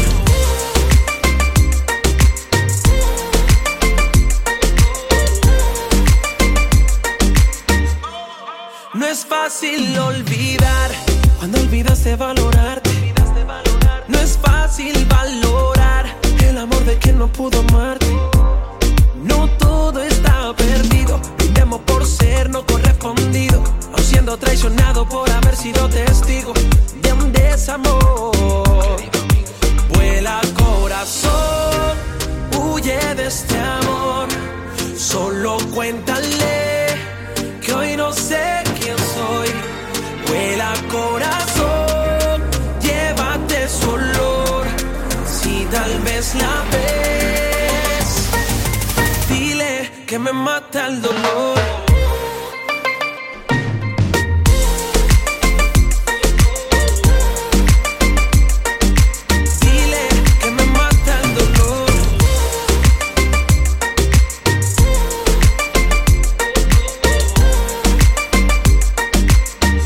No 8.93 9.07
es 9.07 9.25
fácil 9.25 9.97
olvidar 9.97 10.91
cuando 11.39 11.59
olvidas 11.59 12.03
de 12.03 12.15
valorarte. 12.15 12.60
Fácil 14.81 15.05
valorar 15.05 16.05
el 16.43 16.57
amor 16.57 16.83
de 16.85 16.97
quien 16.97 17.19
no 17.19 17.31
pudo 17.31 17.59
amarte. 17.59 18.07
No 19.23 19.47
todo 19.59 20.01
está 20.01 20.51
perdido. 20.55 21.21
Brindemos 21.37 21.81
por 21.81 22.03
ser 22.03 22.49
no 22.49 22.65
correspondido. 22.65 23.61
Aun 23.93 24.03
siendo 24.03 24.37
traicionado 24.37 25.07
por 25.07 25.29
haber 25.29 25.55
sido 25.55 25.87
testigo 25.87 26.53
de 27.03 27.13
un 27.13 27.31
desamor. 27.31 28.97
Vuela 29.93 30.41
corazón, 30.57 31.95
huye 32.57 32.97
de 33.13 33.27
este 33.27 33.57
amor. 33.59 34.29
Solo 34.97 35.57
cuéntale 35.75 36.87
que 37.63 37.71
hoy 37.71 37.95
no 37.97 38.11
sé 38.13 38.63
quién 38.79 38.97
soy. 38.97 39.49
Vuela 40.27 40.73
corazón, 40.91 41.40
la 46.35 46.63
ves. 46.71 48.29
Dile 49.29 49.89
que 50.07 50.19
me 50.19 50.31
mata 50.31 50.87
el 50.87 51.01
dolor. 51.01 51.57
Dile 59.61 60.07
que 60.41 60.51
me 60.51 60.65
mata 60.65 61.19
el 61.23 61.35
dolor. 61.35 61.91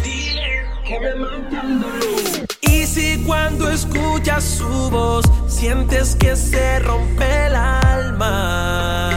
Dile 0.04 0.66
que 0.88 1.00
me 1.00 1.16
mata 1.16 1.62
el 1.62 1.82
dolor. 1.82 2.48
Y 2.62 2.86
si 2.86 3.24
cuando 3.26 3.70
escuchas 3.70 4.44
su 4.44 4.90
voz 4.90 5.26
sientes 5.66 6.16
que 6.16 6.36
se 6.36 6.78
rompe 6.78 7.48
el 7.48 7.56
alma, 7.56 9.10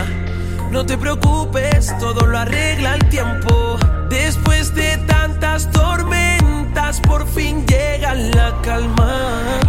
no 0.70 0.86
te 0.86 0.96
preocupes, 0.96 1.94
todo 1.98 2.24
lo 2.24 2.38
arregla 2.38 2.94
el 2.94 3.06
tiempo. 3.10 3.76
Después 4.08 4.74
de 4.74 4.96
tantas 5.06 5.70
tormentas, 5.70 7.02
por 7.02 7.26
fin 7.26 7.66
llega 7.66 8.14
la 8.14 8.58
calma. 8.62 9.60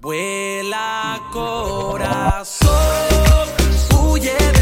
Vuela 0.00 1.20
corazón, 1.32 2.68
huye 4.00 4.57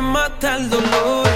me 0.00 0.12
mata 0.12 0.56
el 0.56 0.70
dolor. 0.70 1.27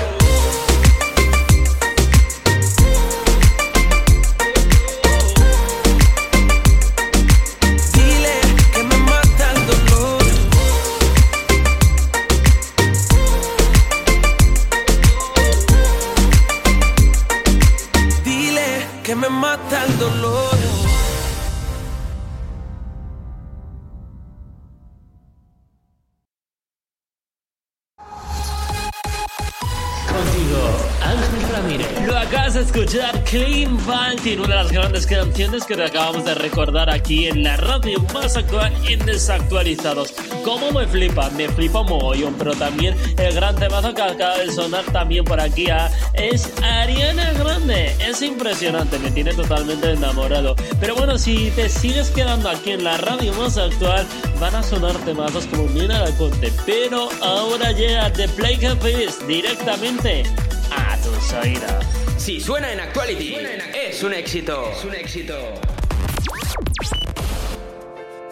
Canciones 35.12 35.66
que 35.66 35.76
te 35.76 35.84
acabamos 35.84 36.24
de 36.24 36.34
recordar 36.34 36.88
aquí 36.88 37.26
en 37.26 37.42
la 37.42 37.58
radio 37.58 38.00
más 38.14 38.34
actual 38.34 38.72
en 38.88 38.98
Desactualizados. 39.04 40.14
¿Cómo 40.42 40.72
me 40.72 40.86
flipa? 40.86 41.28
Me 41.30 41.48
flipa 41.50 41.82
mogollón, 41.82 42.34
pero 42.38 42.54
también 42.54 42.96
el 43.18 43.34
gran 43.34 43.54
temazo 43.56 43.92
que 43.92 44.00
acaba 44.00 44.38
de 44.38 44.50
sonar 44.50 44.84
también 44.86 45.24
por 45.26 45.38
aquí 45.38 45.68
ah, 45.68 45.90
es 46.14 46.50
Ariana 46.62 47.30
Grande. 47.34 47.94
Es 48.00 48.22
impresionante, 48.22 48.98
me 49.00 49.10
tiene 49.10 49.34
totalmente 49.34 49.90
enamorado. 49.90 50.56
Pero 50.80 50.94
bueno, 50.96 51.18
si 51.18 51.50
te 51.50 51.68
sigues 51.68 52.08
quedando 52.08 52.48
aquí 52.48 52.70
en 52.70 52.82
la 52.82 52.96
radio 52.96 53.34
más 53.34 53.58
actual, 53.58 54.06
van 54.40 54.54
a 54.54 54.62
sonar 54.62 54.96
temazos 55.04 55.44
como 55.46 55.64
Mina 55.64 56.00
la 56.00 56.10
Conte. 56.16 56.50
Pero 56.64 57.10
ahora 57.20 57.72
llega 57.72 58.10
The 58.14 58.28
Play 58.28 58.56
Cafés 58.56 59.26
directamente 59.26 60.22
a 60.70 60.96
tus 61.02 61.32
oídos. 61.34 62.01
Si 62.22 62.38
suena 62.40 62.72
en 62.72 62.78
Actuality, 62.78 63.34
es 63.74 64.00
un 64.04 64.14
éxito. 64.14 64.70
Es 64.70 64.84
un 64.84 64.94
éxito. 64.94 65.34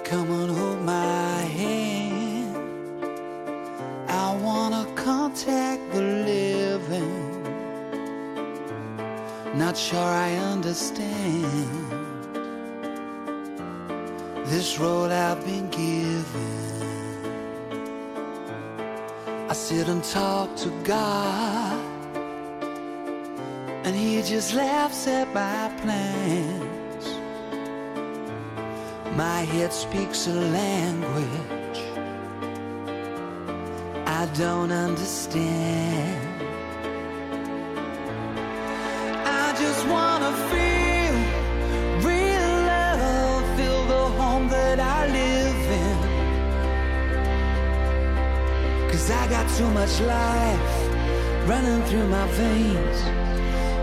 Come 0.09 0.31
on, 0.31 0.49
hold 0.49 0.81
my 0.83 1.43
hand. 1.59 2.57
I 4.09 4.37
wanna 4.45 4.87
contact 4.95 5.81
the 5.91 6.03
living. 6.03 7.43
Not 9.57 9.77
sure 9.77 9.99
I 9.99 10.37
understand 10.37 11.51
this 14.47 14.79
road 14.79 15.11
I've 15.11 15.45
been 15.45 15.69
given. 15.69 16.25
I 19.49 19.53
sit 19.53 19.89
and 19.89 20.05
talk 20.05 20.55
to 20.59 20.71
God, 20.85 21.99
and 23.85 23.94
He 23.97 24.23
just 24.23 24.55
laughs 24.55 25.07
at 25.07 25.32
my 25.35 25.70
plans. 25.82 27.07
My 29.16 29.40
head 29.52 29.73
speaks 29.73 30.27
a 30.27 30.32
language 30.32 31.61
I 34.20 34.27
don't 34.35 34.70
understand. 34.70 36.43
I 39.24 39.55
just 39.59 39.86
wanna 39.86 40.32
feel 40.51 41.15
real 42.07 42.55
love, 42.73 43.57
feel 43.57 43.82
the 43.86 44.05
home 44.20 44.47
that 44.48 44.78
I 44.78 45.07
live 45.07 45.70
in. 45.85 45.98
Cause 48.90 49.11
I 49.11 49.27
got 49.28 49.48
too 49.57 49.70
much 49.70 50.01
life 50.01 50.70
running 51.48 51.82
through 51.85 52.09
my 52.09 52.27
veins, 52.32 52.98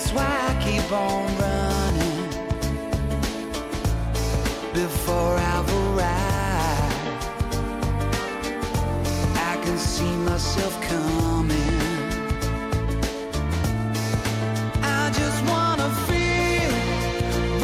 That's 0.00 0.12
why 0.14 0.24
I 0.24 0.52
keep 0.64 0.90
on 0.90 1.26
running 1.36 2.20
before 4.72 5.36
I've 5.36 5.70
arrived. 5.84 7.26
I 9.36 9.58
can 9.62 9.76
see 9.76 10.14
myself 10.30 10.80
coming. 10.80 11.82
I 14.82 15.10
just 15.20 15.44
wanna 15.44 15.90
feel 16.08 16.72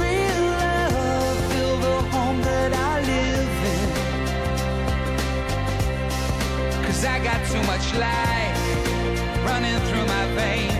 real 0.04 0.40
love, 0.60 1.38
feel 1.50 1.76
the 1.86 1.96
home 2.12 2.40
that 2.42 2.70
I 2.74 3.00
live 3.12 3.56
in. 3.76 3.88
Cause 6.84 7.02
I 7.02 7.18
got 7.24 7.40
too 7.50 7.62
much 7.72 7.86
life 7.94 8.60
running 9.46 9.78
through 9.88 10.06
my 10.16 10.26
veins, 10.34 10.75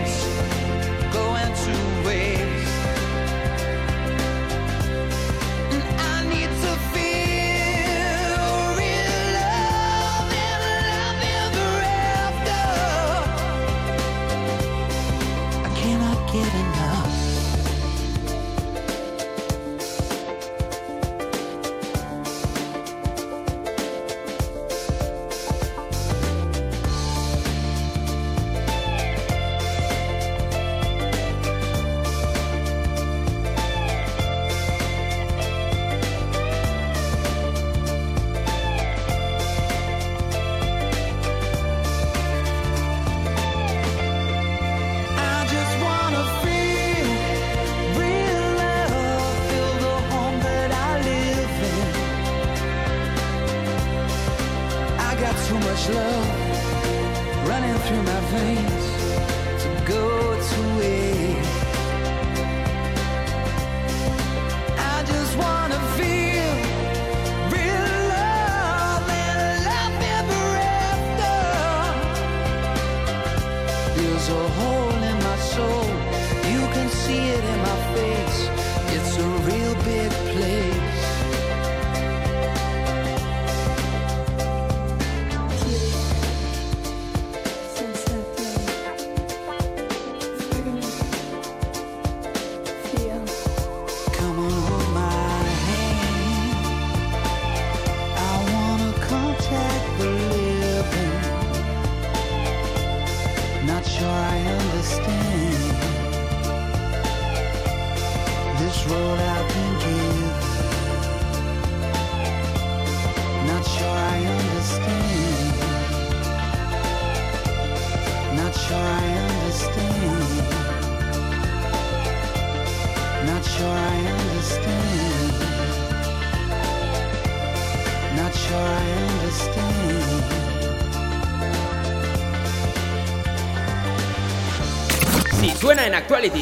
Actuality, 136.07 136.41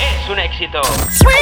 es 0.00 0.30
un 0.30 0.38
éxito. 0.38 0.80
You're 1.20 1.32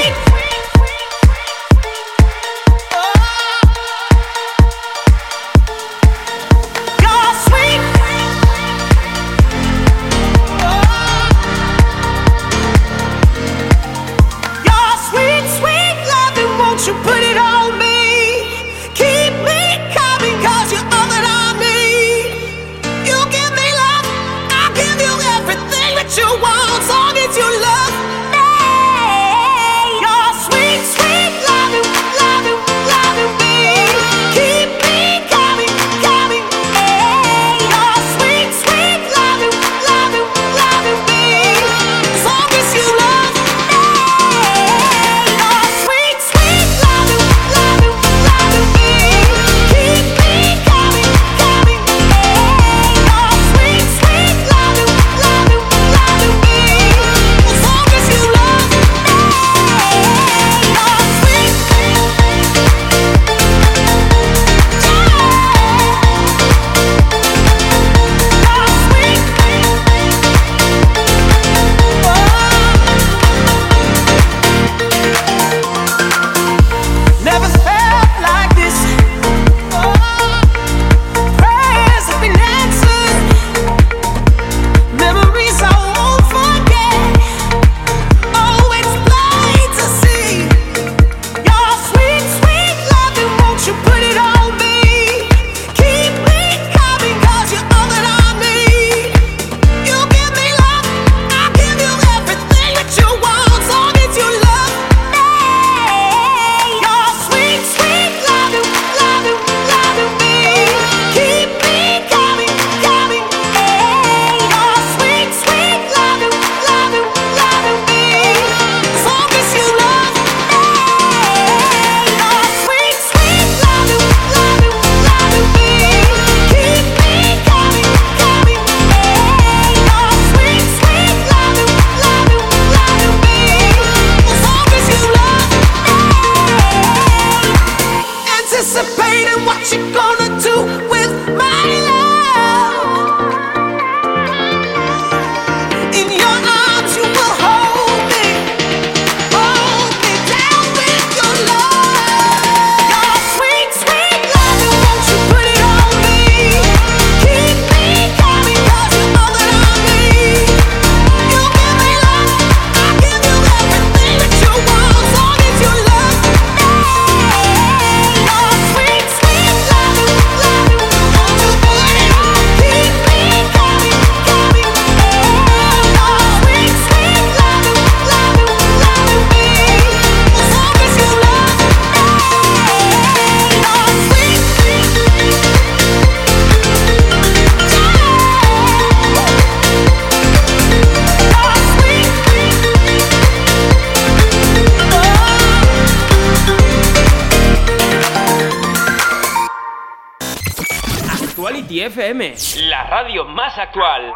más 203.24 203.56
actual. 203.59 204.12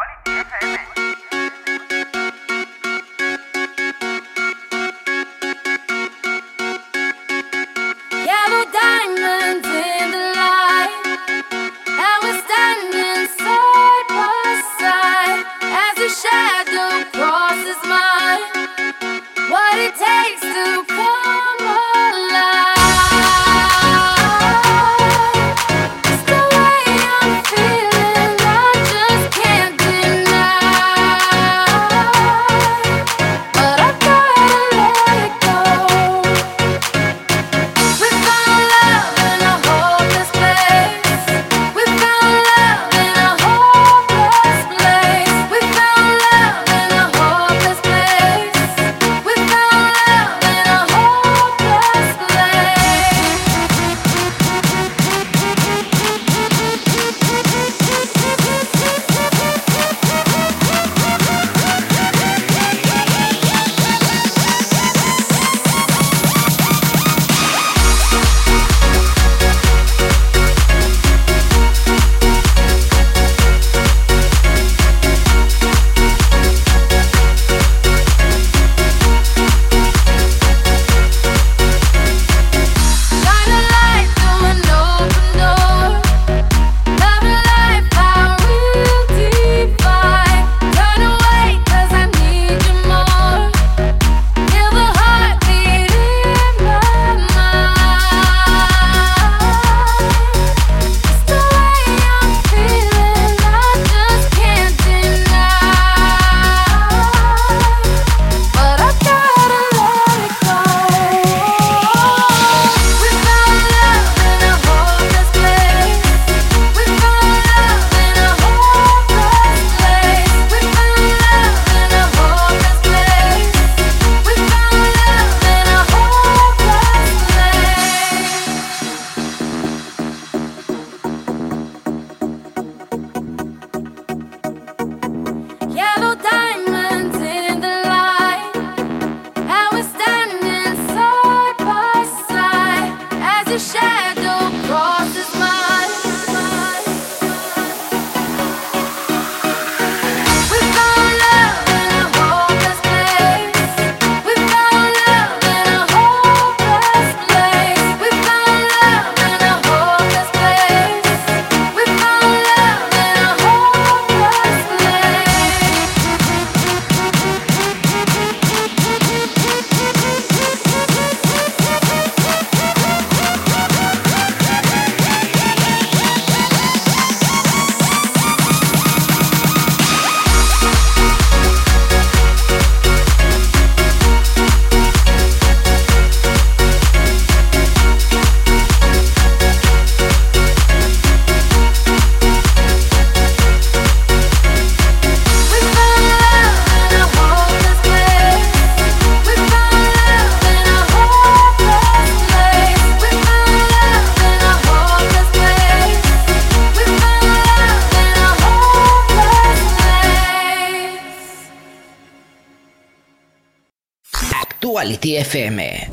FM. 215.17 215.89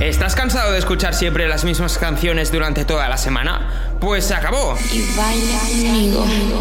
¿Estás 0.00 0.34
cansado 0.34 0.72
de 0.72 0.78
escuchar 0.78 1.14
siempre 1.14 1.48
las 1.48 1.64
mismas 1.64 1.98
canciones 1.98 2.52
durante 2.52 2.84
toda 2.84 3.08
la 3.08 3.16
semana? 3.16 3.96
Pues 4.00 4.24
se 4.24 4.34
acabó. 4.34 4.76
Y 4.92 5.02
baila 5.16 5.58
conmigo. 6.16 6.60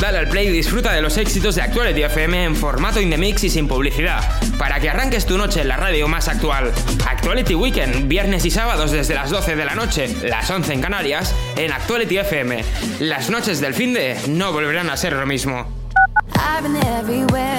Dale 0.00 0.18
al 0.18 0.28
play 0.28 0.48
y 0.48 0.50
disfruta 0.50 0.92
de 0.92 1.02
los 1.02 1.16
éxitos 1.16 1.54
de 1.54 1.62
Actuality 1.62 2.02
FM 2.02 2.44
en 2.44 2.56
formato 2.56 3.00
in 3.00 3.10
the 3.10 3.16
mix 3.16 3.44
y 3.44 3.50
sin 3.50 3.68
publicidad, 3.68 4.20
para 4.58 4.80
que 4.80 4.90
arranques 4.90 5.26
tu 5.26 5.38
noche 5.38 5.60
en 5.60 5.68
la 5.68 5.76
radio 5.76 6.08
más 6.08 6.26
actual. 6.28 6.72
Actuality 7.08 7.54
Weekend, 7.54 8.08
viernes 8.08 8.44
y 8.44 8.50
sábados 8.50 8.90
desde 8.90 9.14
las 9.14 9.30
12 9.30 9.54
de 9.54 9.64
la 9.64 9.74
noche, 9.74 10.08
las 10.24 10.50
11 10.50 10.72
en 10.72 10.80
Canarias, 10.80 11.34
en 11.56 11.72
Actuality 11.72 12.18
FM. 12.18 12.64
Las 13.00 13.30
noches 13.30 13.60
del 13.60 13.74
fin 13.74 13.94
de 13.94 14.16
no 14.28 14.52
volverán 14.52 14.90
a 14.90 14.96
ser 14.96 15.12
lo 15.12 15.26
mismo. 15.26 15.66
I've 16.34 16.62
been 16.62 16.76
everywhere, 16.76 17.51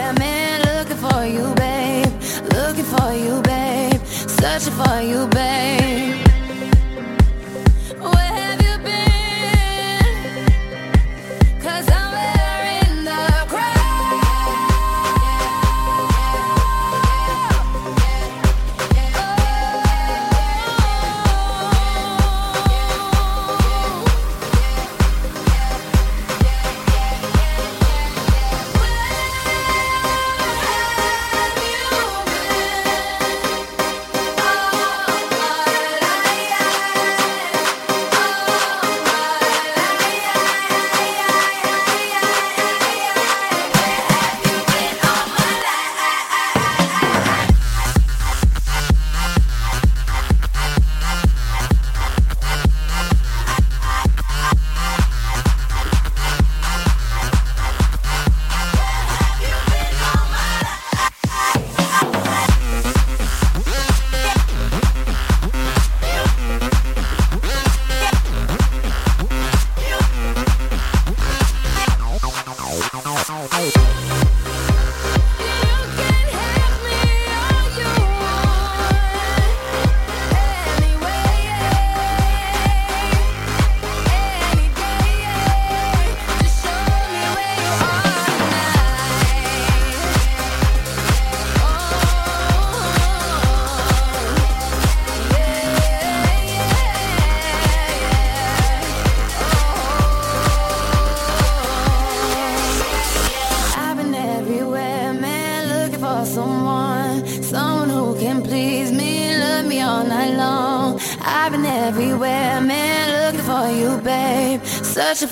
you, 3.16 3.42
babe. 3.42 4.02
Searching 4.06 4.74
for 4.74 5.02
you, 5.02 5.28
babe. 5.28 6.23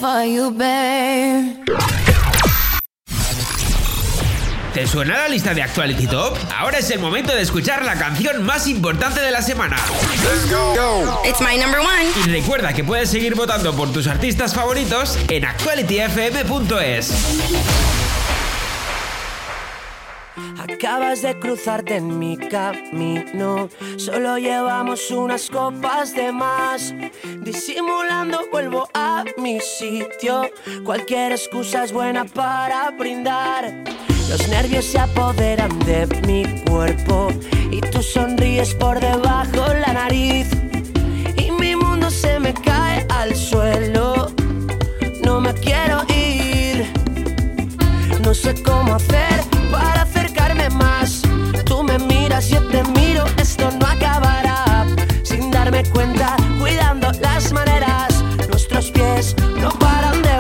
For 0.02 0.26
you, 0.26 0.50
babe. 0.50 1.64
¿Te 4.74 4.88
suena 4.88 5.18
la 5.18 5.28
lista 5.28 5.54
de 5.54 5.62
Actuality 5.62 6.08
Top? 6.08 6.36
Ahora 6.58 6.80
es 6.80 6.90
el 6.90 6.98
momento 7.00 7.36
de 7.36 7.42
escuchar 7.42 7.86
la 7.86 7.94
canción 7.96 8.44
más 8.44 8.66
importante 8.68 9.22
de 9.22 9.30
la 9.30 9.44
semana. 9.44 9.78
It's 11.24 11.42
my 11.42 11.58
number 11.58 11.82
one. 11.82 12.10
Y 12.26 12.30
recuerda 12.32 12.74
que 12.74 12.84
puedes 12.84 13.12
seguir 13.12 13.36
votando 13.36 13.76
por 13.76 13.94
tus 13.94 14.08
artistas 14.08 14.56
favoritos 14.56 15.20
en 15.28 15.46
actualityfm.es. 15.46 18.01
Acabas 20.58 21.22
de 21.22 21.38
cruzarte 21.40 21.98
en 21.98 22.20
mi 22.20 22.38
camino, 22.38 23.70
solo 23.98 24.38
llevamos 24.38 25.12
unas 25.12 25.50
copas 25.50 26.16
de 26.16 26.32
más. 26.32 26.94
Disimulando 27.42 28.40
vuelvo 28.52 28.88
a 28.94 29.24
mi 29.38 29.60
sitio, 29.60 30.50
cualquier 30.84 31.32
excusa 31.34 31.84
es 31.84 31.92
buena 31.92 32.26
para 32.26 32.92
brindar. 32.92 33.74
Los 34.30 34.48
nervios 34.48 34.86
se 34.86 35.00
apoderan 35.00 35.78
de 35.80 36.08
mi 36.26 36.46
cuerpo 36.64 37.30
y 37.70 37.82
tú 37.82 38.02
sonríes 38.02 38.74
por 38.76 39.00
debajo 39.00 39.74
la 39.74 39.94
nariz. 39.94 40.48
Y 41.36 41.52
mi 41.52 41.76
mundo 41.76 42.10
se 42.10 42.40
me 42.40 42.54
cae 42.54 43.06
al 43.10 43.36
suelo, 43.36 44.32
no 45.24 45.42
me 45.42 45.54
quiero 45.54 46.04
ir. 46.08 46.86
No 48.24 48.34
sé 48.34 48.54
cómo 48.64 48.96
hacer 48.96 49.42
para 49.72 50.01
Tú 51.66 51.84
me 51.84 51.98
miras, 52.00 52.50
yo 52.50 52.62
te 52.68 52.84
miro, 52.84 53.26
esto 53.38 53.70
no 53.80 53.86
acabará. 53.86 54.86
Sin 55.24 55.52
darme 55.52 55.84
cuenta, 55.86 56.36
cuidando 56.60 57.12
las 57.22 57.52
maneras, 57.52 58.24
nuestros 58.50 58.92
pies 58.92 59.36
no 59.60 59.70
paran 59.80 60.22
de 60.22 60.31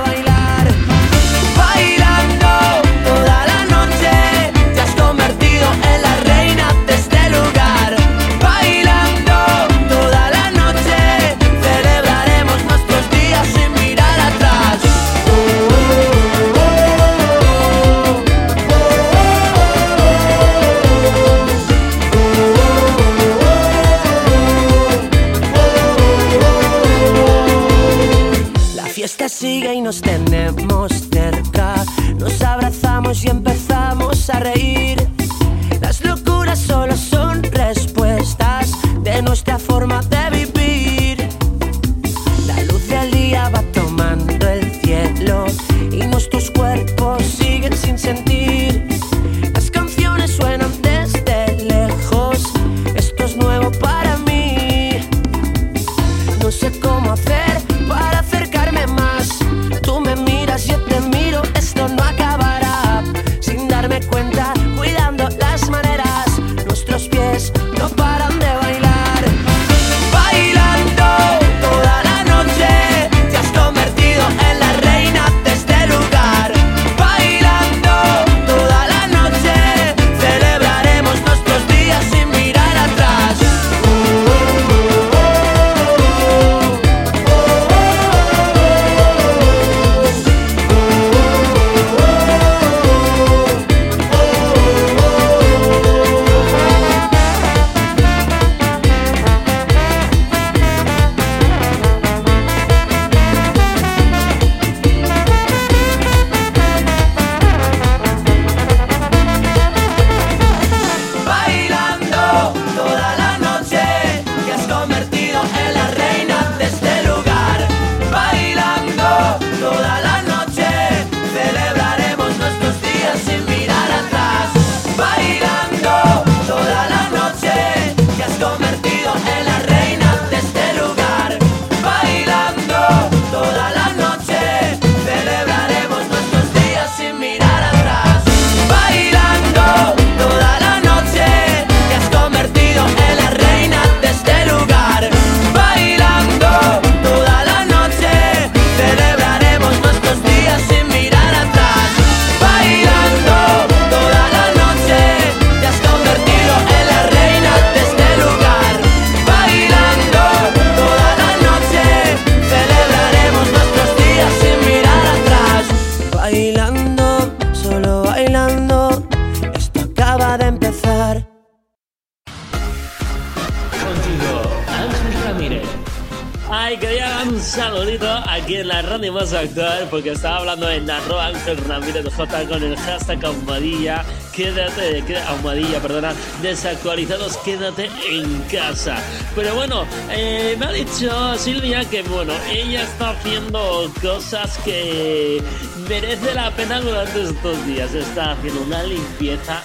Ángel 181.41 181.57
Ramírez 181.65 182.05
J 182.15 182.45
con 182.47 182.63
el 182.63 182.77
hashtag 182.77 183.25
almohadilla. 183.25 184.05
Quédate, 184.31 185.03
almohadilla, 185.27 185.79
perdona, 185.79 186.13
desactualizados, 186.41 187.35
quédate 187.37 187.89
en 188.09 188.41
casa. 188.43 188.97
Pero 189.35 189.55
bueno, 189.55 189.85
eh, 190.11 190.55
me 190.59 190.65
ha 190.67 190.71
dicho 190.71 191.37
Silvia 191.37 191.83
que 191.89 192.03
bueno, 192.03 192.33
ella 192.49 192.83
está 192.83 193.09
haciendo 193.11 193.91
cosas 194.01 194.57
que 194.59 195.41
merece 195.89 196.33
la 196.35 196.51
pena 196.51 196.79
durante 196.79 197.23
estos 197.23 197.65
días. 197.65 197.93
Está 197.95 198.33
haciendo 198.33 198.61
una 198.61 198.83
limpieza 198.83 199.63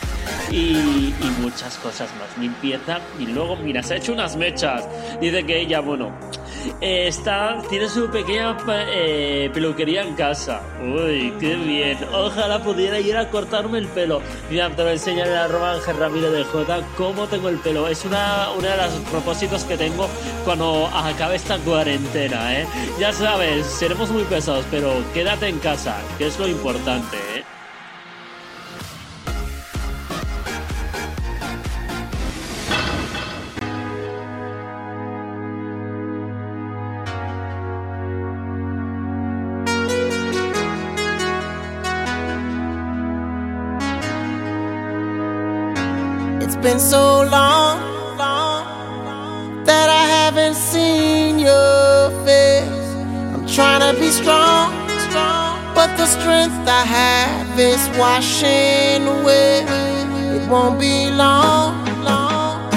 y 0.51 1.13
muchas 1.41 1.77
cosas 1.77 2.09
más. 2.19 2.39
Limpieza 2.39 3.01
y 3.19 3.27
luego, 3.27 3.57
mira, 3.57 3.83
se 3.83 3.95
ha 3.95 3.97
hecho 3.99 4.15
unas 4.15 4.35
mechas. 4.37 4.89
Dice 5.21 5.45
que 5.45 5.61
ella, 5.61 5.81
bueno, 5.81 6.11
eh, 6.81 7.09
está, 7.09 7.63
tiene 7.69 7.89
su 7.89 8.09
pequeña 8.11 8.57
eh, 8.69 9.51
peluquería 9.53 10.03
en 10.03 10.15
casa. 10.15 10.61
Uy, 10.83 11.33
qué 11.41 11.57
bien. 11.57 11.99
Ojalá 12.13 12.63
pudiera 12.63 13.01
ir 13.01 13.17
a 13.17 13.31
cortarme 13.31 13.79
el 13.79 13.87
pelo. 13.89 14.21
Mira, 14.51 14.71
te 14.71 14.83
voy 14.83 14.91
a 14.91 14.95
enseñar 14.95 15.29
en 15.29 15.35
arroba 15.35 15.73
Ángel 15.73 15.97
Ramírez 15.97 16.33
de 16.33 16.45
J 16.45 16.81
cómo 16.97 17.27
tengo 17.27 17.49
el 17.49 17.59
pelo. 17.59 17.89
Es 17.89 18.05
una, 18.05 18.51
una 18.57 18.71
de 18.71 18.77
los 18.77 18.93
propósitos 19.11 19.65
que 19.65 19.77
tengo 19.77 20.09
cuando 20.45 20.87
acabe 20.89 21.37
esta 21.37 21.59
cuarentena, 21.59 22.61
¿eh? 22.61 22.67
Ya 22.99 23.13
sabes, 23.13 23.67
seremos 23.67 24.11
muy 24.11 24.25
pesados, 24.25 24.65
pero 24.71 24.93
quédate 25.13 25.49
en 25.49 25.59
casa, 25.59 25.97
que 26.19 26.27
es 26.27 26.39
lo 26.39 26.47
importante, 26.47 27.17
¿eh? 27.35 27.56
Been 46.67 46.81
so 46.81 47.23
long, 47.31 47.79
that 49.67 49.89
I 49.89 50.05
haven't 50.19 50.57
seen 50.57 51.39
your 51.39 52.11
face. 52.27 52.89
I'm 53.33 53.47
trying 53.47 53.83
to 53.87 53.93
be 54.01 54.09
strong, 54.11 54.73
strong, 55.07 55.63
but 55.77 55.97
the 55.97 56.07
strength 56.07 56.59
I 56.67 56.85
have 56.99 57.57
is 57.57 57.83
washing 57.97 59.07
away. 59.07 59.63
It 60.35 60.51
won't 60.51 60.81
be 60.81 61.09
long, 61.13 61.87
long 62.03 62.69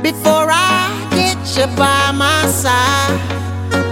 before 0.00 0.48
I 0.48 0.80
get 1.10 1.38
you 1.58 1.66
by 1.76 2.12
my 2.12 2.46
side 2.46 3.20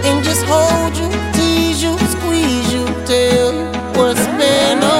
and 0.07 0.25
just 0.25 0.43
hold 0.49 0.93
you, 0.97 1.09
tease 1.37 1.83
you, 1.83 1.93
squeeze 2.15 2.73
you, 2.73 2.85
tell 3.05 3.53
you 3.59 3.67
what's 3.93 4.25
been 4.39 4.81
on 4.81 4.96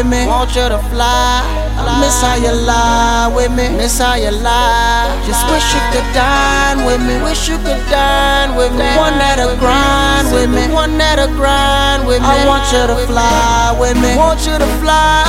with 0.00 0.08
me. 0.08 0.24
Want 0.24 0.56
you 0.56 0.64
to 0.64 0.80
fly. 0.88 1.44
I 1.76 2.00
miss 2.00 2.16
how 2.24 2.36
you 2.40 2.52
lie 2.64 3.28
with 3.36 3.52
me. 3.52 3.68
Miss 3.76 4.00
how 4.00 4.16
you 4.16 4.32
lie. 4.32 5.12
Just 5.28 5.44
wish 5.52 5.66
you 5.76 5.82
could 5.92 6.08
dine 6.16 6.88
with 6.88 7.00
me. 7.04 7.20
Wish 7.20 7.48
you 7.48 7.60
could 7.60 7.84
dine 7.92 8.56
with 8.56 8.72
me. 8.72 8.80
The 8.80 8.96
One 8.96 9.20
that'll 9.20 9.56
grind 9.60 10.32
with 10.32 10.48
me. 10.48 10.68
The 10.68 10.72
One 10.72 10.96
that'll 10.96 11.28
grind 11.36 12.08
with 12.08 12.24
me. 12.24 12.32
I 12.32 12.48
want 12.48 12.64
you 12.72 12.80
to 12.88 12.96
fly 13.04 13.76
with 13.76 13.96
me. 14.00 14.16
Want 14.16 14.40
you 14.48 14.56
to 14.56 14.68
fly. 14.80 15.28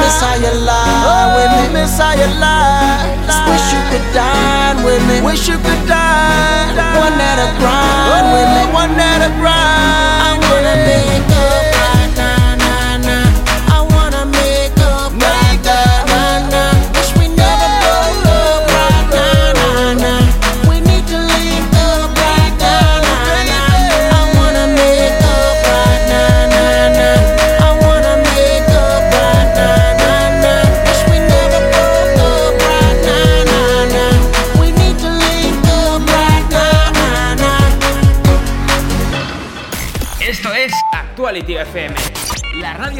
Miss 0.00 0.16
how 0.24 0.40
you 0.40 0.52
lie 0.64 1.28
with 1.36 1.50
me. 1.60 1.64
Miss 1.76 1.92
how 2.00 2.16
you 2.16 2.28
lie. 2.40 3.04
Just 3.28 3.44
wish 3.44 3.66
you 3.76 3.82
could 3.92 4.06
dine 4.16 4.80
with 4.88 5.04
me. 5.04 5.20
Wish 5.20 5.52
you 5.52 5.60
could 5.60 5.82
dine. 5.84 6.72
One 6.96 7.12
that'll 7.20 7.52
grind 7.60 8.26
with 8.32 8.48
me. 8.56 8.62
One 8.72 8.92
that'll 8.96 9.36
grind. 9.36 10.24
I 10.24 10.32
wanna 10.48 10.76
make 10.88 11.27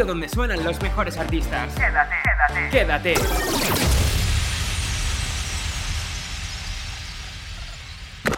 donde 0.07 0.29
suenan 0.29 0.63
los 0.65 0.81
mejores 0.81 1.17
artistas. 1.17 1.75
Quédate, 1.75 2.15
quédate. 2.71 3.15
Quédate. 3.15 3.15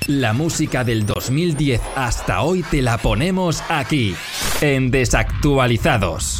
La 0.06 0.32
música 0.32 0.82
del 0.82 1.06
2010 1.06 1.80
hasta 1.94 2.42
hoy 2.42 2.64
te 2.64 2.82
la 2.82 2.98
ponemos 2.98 3.62
aquí, 3.68 4.16
en 4.60 4.90
Desactualizados. 4.90 6.39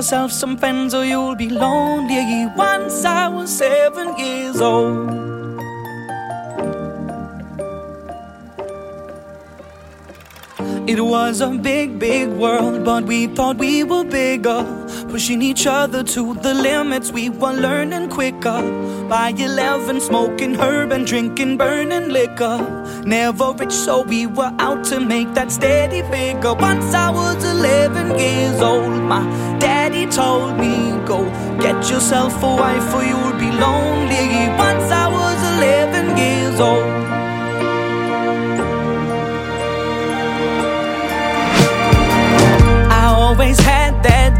yourself 0.00 0.32
some 0.32 0.56
friends 0.56 0.94
or 0.94 1.04
you'll 1.04 1.34
be 1.34 1.50
lonely. 1.50 2.46
Once 2.56 3.04
I 3.04 3.28
was 3.28 3.54
seven 3.54 4.16
years 4.16 4.58
old. 4.58 5.10
It 10.88 11.02
was 11.02 11.42
a 11.42 11.50
big, 11.50 11.98
big 11.98 12.30
world, 12.30 12.82
but 12.82 13.04
we 13.04 13.26
thought 13.26 13.58
we 13.58 13.84
were 13.84 14.04
bigger. 14.04 14.64
Pushing 15.10 15.42
each 15.42 15.66
other 15.66 16.02
to 16.02 16.32
the 16.32 16.54
limits, 16.54 17.12
we 17.12 17.28
were 17.28 17.52
learning 17.52 18.08
quicker. 18.08 18.60
By 19.06 19.34
11, 19.36 20.00
smoking 20.00 20.54
herb 20.54 20.92
and 20.92 21.06
drinking 21.06 21.58
burning 21.58 22.08
liquor. 22.08 22.79
Never 23.04 23.52
rich, 23.52 23.72
so 23.72 24.02
we 24.02 24.26
were 24.26 24.52
out 24.58 24.84
to 24.86 25.00
make 25.00 25.32
that 25.34 25.50
steady 25.50 26.02
figure. 26.02 26.54
Once 26.54 26.94
I 26.94 27.10
was 27.10 27.42
11 27.44 28.18
years 28.18 28.60
old, 28.60 29.02
my 29.02 29.22
daddy 29.58 30.06
told 30.06 30.58
me, 30.58 30.90
Go 31.06 31.24
get 31.58 31.90
yourself 31.90 32.42
a 32.42 32.46
wife, 32.46 32.94
or 32.94 33.02
you'll 33.02 33.38
be 33.38 33.50
lonely. 33.50 34.48
Once 34.58 34.90
I 34.92 35.08
was 35.08 35.38
11 35.56 36.16
years 36.16 36.60
old. 36.60 36.89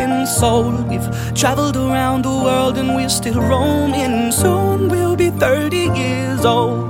been 0.00 0.26
sold. 0.26 0.88
We've 0.88 1.10
traveled 1.34 1.76
around 1.76 2.22
the 2.22 2.36
world 2.46 2.78
and 2.78 2.94
we're 2.96 3.10
still 3.20 3.40
roaming. 3.52 4.32
Soon 4.32 4.88
we'll 4.88 5.16
be 5.16 5.28
30 5.30 5.76
years 5.76 6.44
old. 6.44 6.89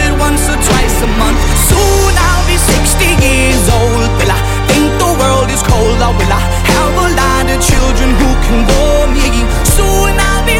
once 0.21 0.43
or 0.47 0.59
twice 0.69 0.97
a 1.01 1.09
month. 1.17 1.41
Soon 1.69 2.13
I'll 2.27 2.45
be 2.45 2.57
60 2.57 3.09
years 3.25 3.65
old. 3.77 4.05
Will 4.21 4.31
I 4.31 4.41
think 4.69 4.87
the 5.01 5.11
world 5.19 5.49
is 5.49 5.63
cold? 5.65 5.99
Or 6.05 6.13
will 6.13 6.33
I 6.41 6.43
have 6.73 6.95
a 7.05 7.09
lot 7.21 7.45
of 7.53 7.57
children 7.57 8.09
who 8.19 8.29
can 8.45 8.59
bore 8.69 9.07
me? 9.17 9.27
Soon 9.75 10.13
I'll 10.29 10.45
be 10.45 10.57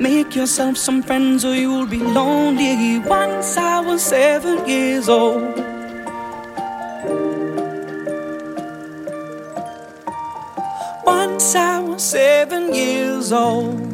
make 0.00 0.34
yourself 0.36 0.76
some 0.76 1.02
friends 1.02 1.44
or 1.44 1.54
you'll 1.54 1.86
be 1.86 1.98
lonely. 1.98 2.98
Once 3.00 3.56
I 3.56 3.80
was 3.80 4.02
seven 4.02 4.68
years 4.68 5.08
old. 5.08 5.56
Once 11.04 11.54
I 11.54 11.80
was 11.80 12.02
seven 12.02 12.74
years 12.74 13.32
old. 13.32 13.87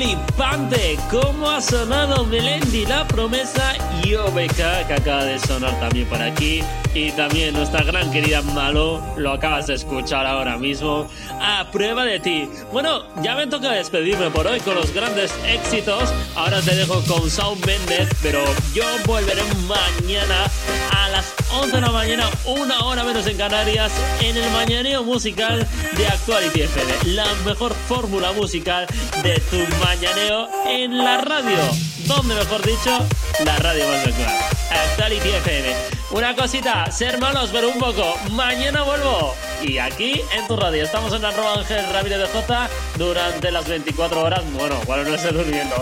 Flipante 0.00 0.96
cómo 1.10 1.50
ha 1.50 1.60
sonado 1.60 2.24
Melendi, 2.24 2.86
la 2.86 3.06
promesa 3.06 3.74
y 4.02 4.14
OBK 4.14 4.86
que 4.86 4.94
acaba 4.94 5.24
de 5.24 5.38
sonar 5.38 5.78
también 5.78 6.06
por 6.06 6.22
aquí. 6.22 6.62
Y 6.94 7.12
también 7.12 7.54
nuestra 7.54 7.84
gran 7.84 8.10
querida 8.10 8.42
Malo, 8.42 9.00
lo 9.16 9.32
acabas 9.32 9.66
de 9.66 9.74
escuchar 9.74 10.26
ahora 10.26 10.56
mismo. 10.56 11.06
A 11.40 11.70
prueba 11.70 12.04
de 12.04 12.18
ti. 12.18 12.48
Bueno, 12.72 13.04
ya 13.22 13.36
me 13.36 13.46
toca 13.46 13.70
despedirme 13.70 14.30
por 14.30 14.46
hoy 14.46 14.58
con 14.60 14.74
los 14.74 14.92
grandes 14.92 15.32
éxitos. 15.46 16.12
Ahora 16.34 16.60
te 16.62 16.74
dejo 16.74 17.02
con 17.06 17.30
Sound 17.30 17.64
Méndez, 17.66 18.08
pero 18.22 18.40
yo 18.74 18.84
volveré 19.06 19.42
mañana 19.68 20.50
a 20.96 21.08
las 21.10 21.32
11 21.52 21.76
de 21.76 21.80
la 21.80 21.90
mañana, 21.90 22.30
una 22.44 22.80
hora 22.84 23.04
menos 23.04 23.26
en 23.26 23.36
Canarias, 23.36 23.92
en 24.20 24.36
el 24.36 24.50
mañaneo 24.50 25.04
musical 25.04 25.66
de 25.96 26.06
Actuality 26.08 26.62
FM. 26.62 27.14
La 27.14 27.26
mejor 27.44 27.72
fórmula 27.88 28.32
musical 28.32 28.86
de 29.22 29.38
tu 29.50 29.58
mañaneo 29.90 30.48
en 30.68 30.98
la 30.98 31.20
radio. 31.20 31.58
Donde, 32.06 32.36
mejor 32.36 32.64
dicho, 32.64 32.96
la 33.44 33.56
radio 33.56 33.88
más 33.88 34.06
actual. 34.06 34.38
Actuality 34.90 35.28
FM. 35.28 35.74
Una 36.12 36.36
cosita, 36.36 36.88
ser 36.92 37.18
malos, 37.18 37.50
pero 37.52 37.70
un 37.70 37.78
poco. 37.78 38.14
Mañana 38.30 38.82
vuelvo. 38.82 39.34
Y 39.60 39.78
aquí 39.78 40.22
en 40.32 40.46
tu 40.46 40.56
radio. 40.56 40.84
Estamos 40.84 41.12
en 41.12 41.24
arroba 41.24 41.54
Ángel 41.54 41.84
Ramírez 41.92 42.18
de 42.18 42.26
J 42.28 42.70
durante 42.96 43.50
las 43.50 43.66
24 43.66 44.22
horas. 44.22 44.42
Bueno, 44.52 44.76
cuando 44.86 45.10
no 45.10 45.16
esté 45.16 45.32
durmiendo. 45.32 45.74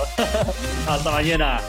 Hasta 0.88 1.10
mañana. 1.10 1.60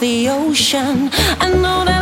The 0.00 0.30
ocean. 0.30 1.10
I 1.40 1.50
know 1.50 1.84
that 1.84 1.99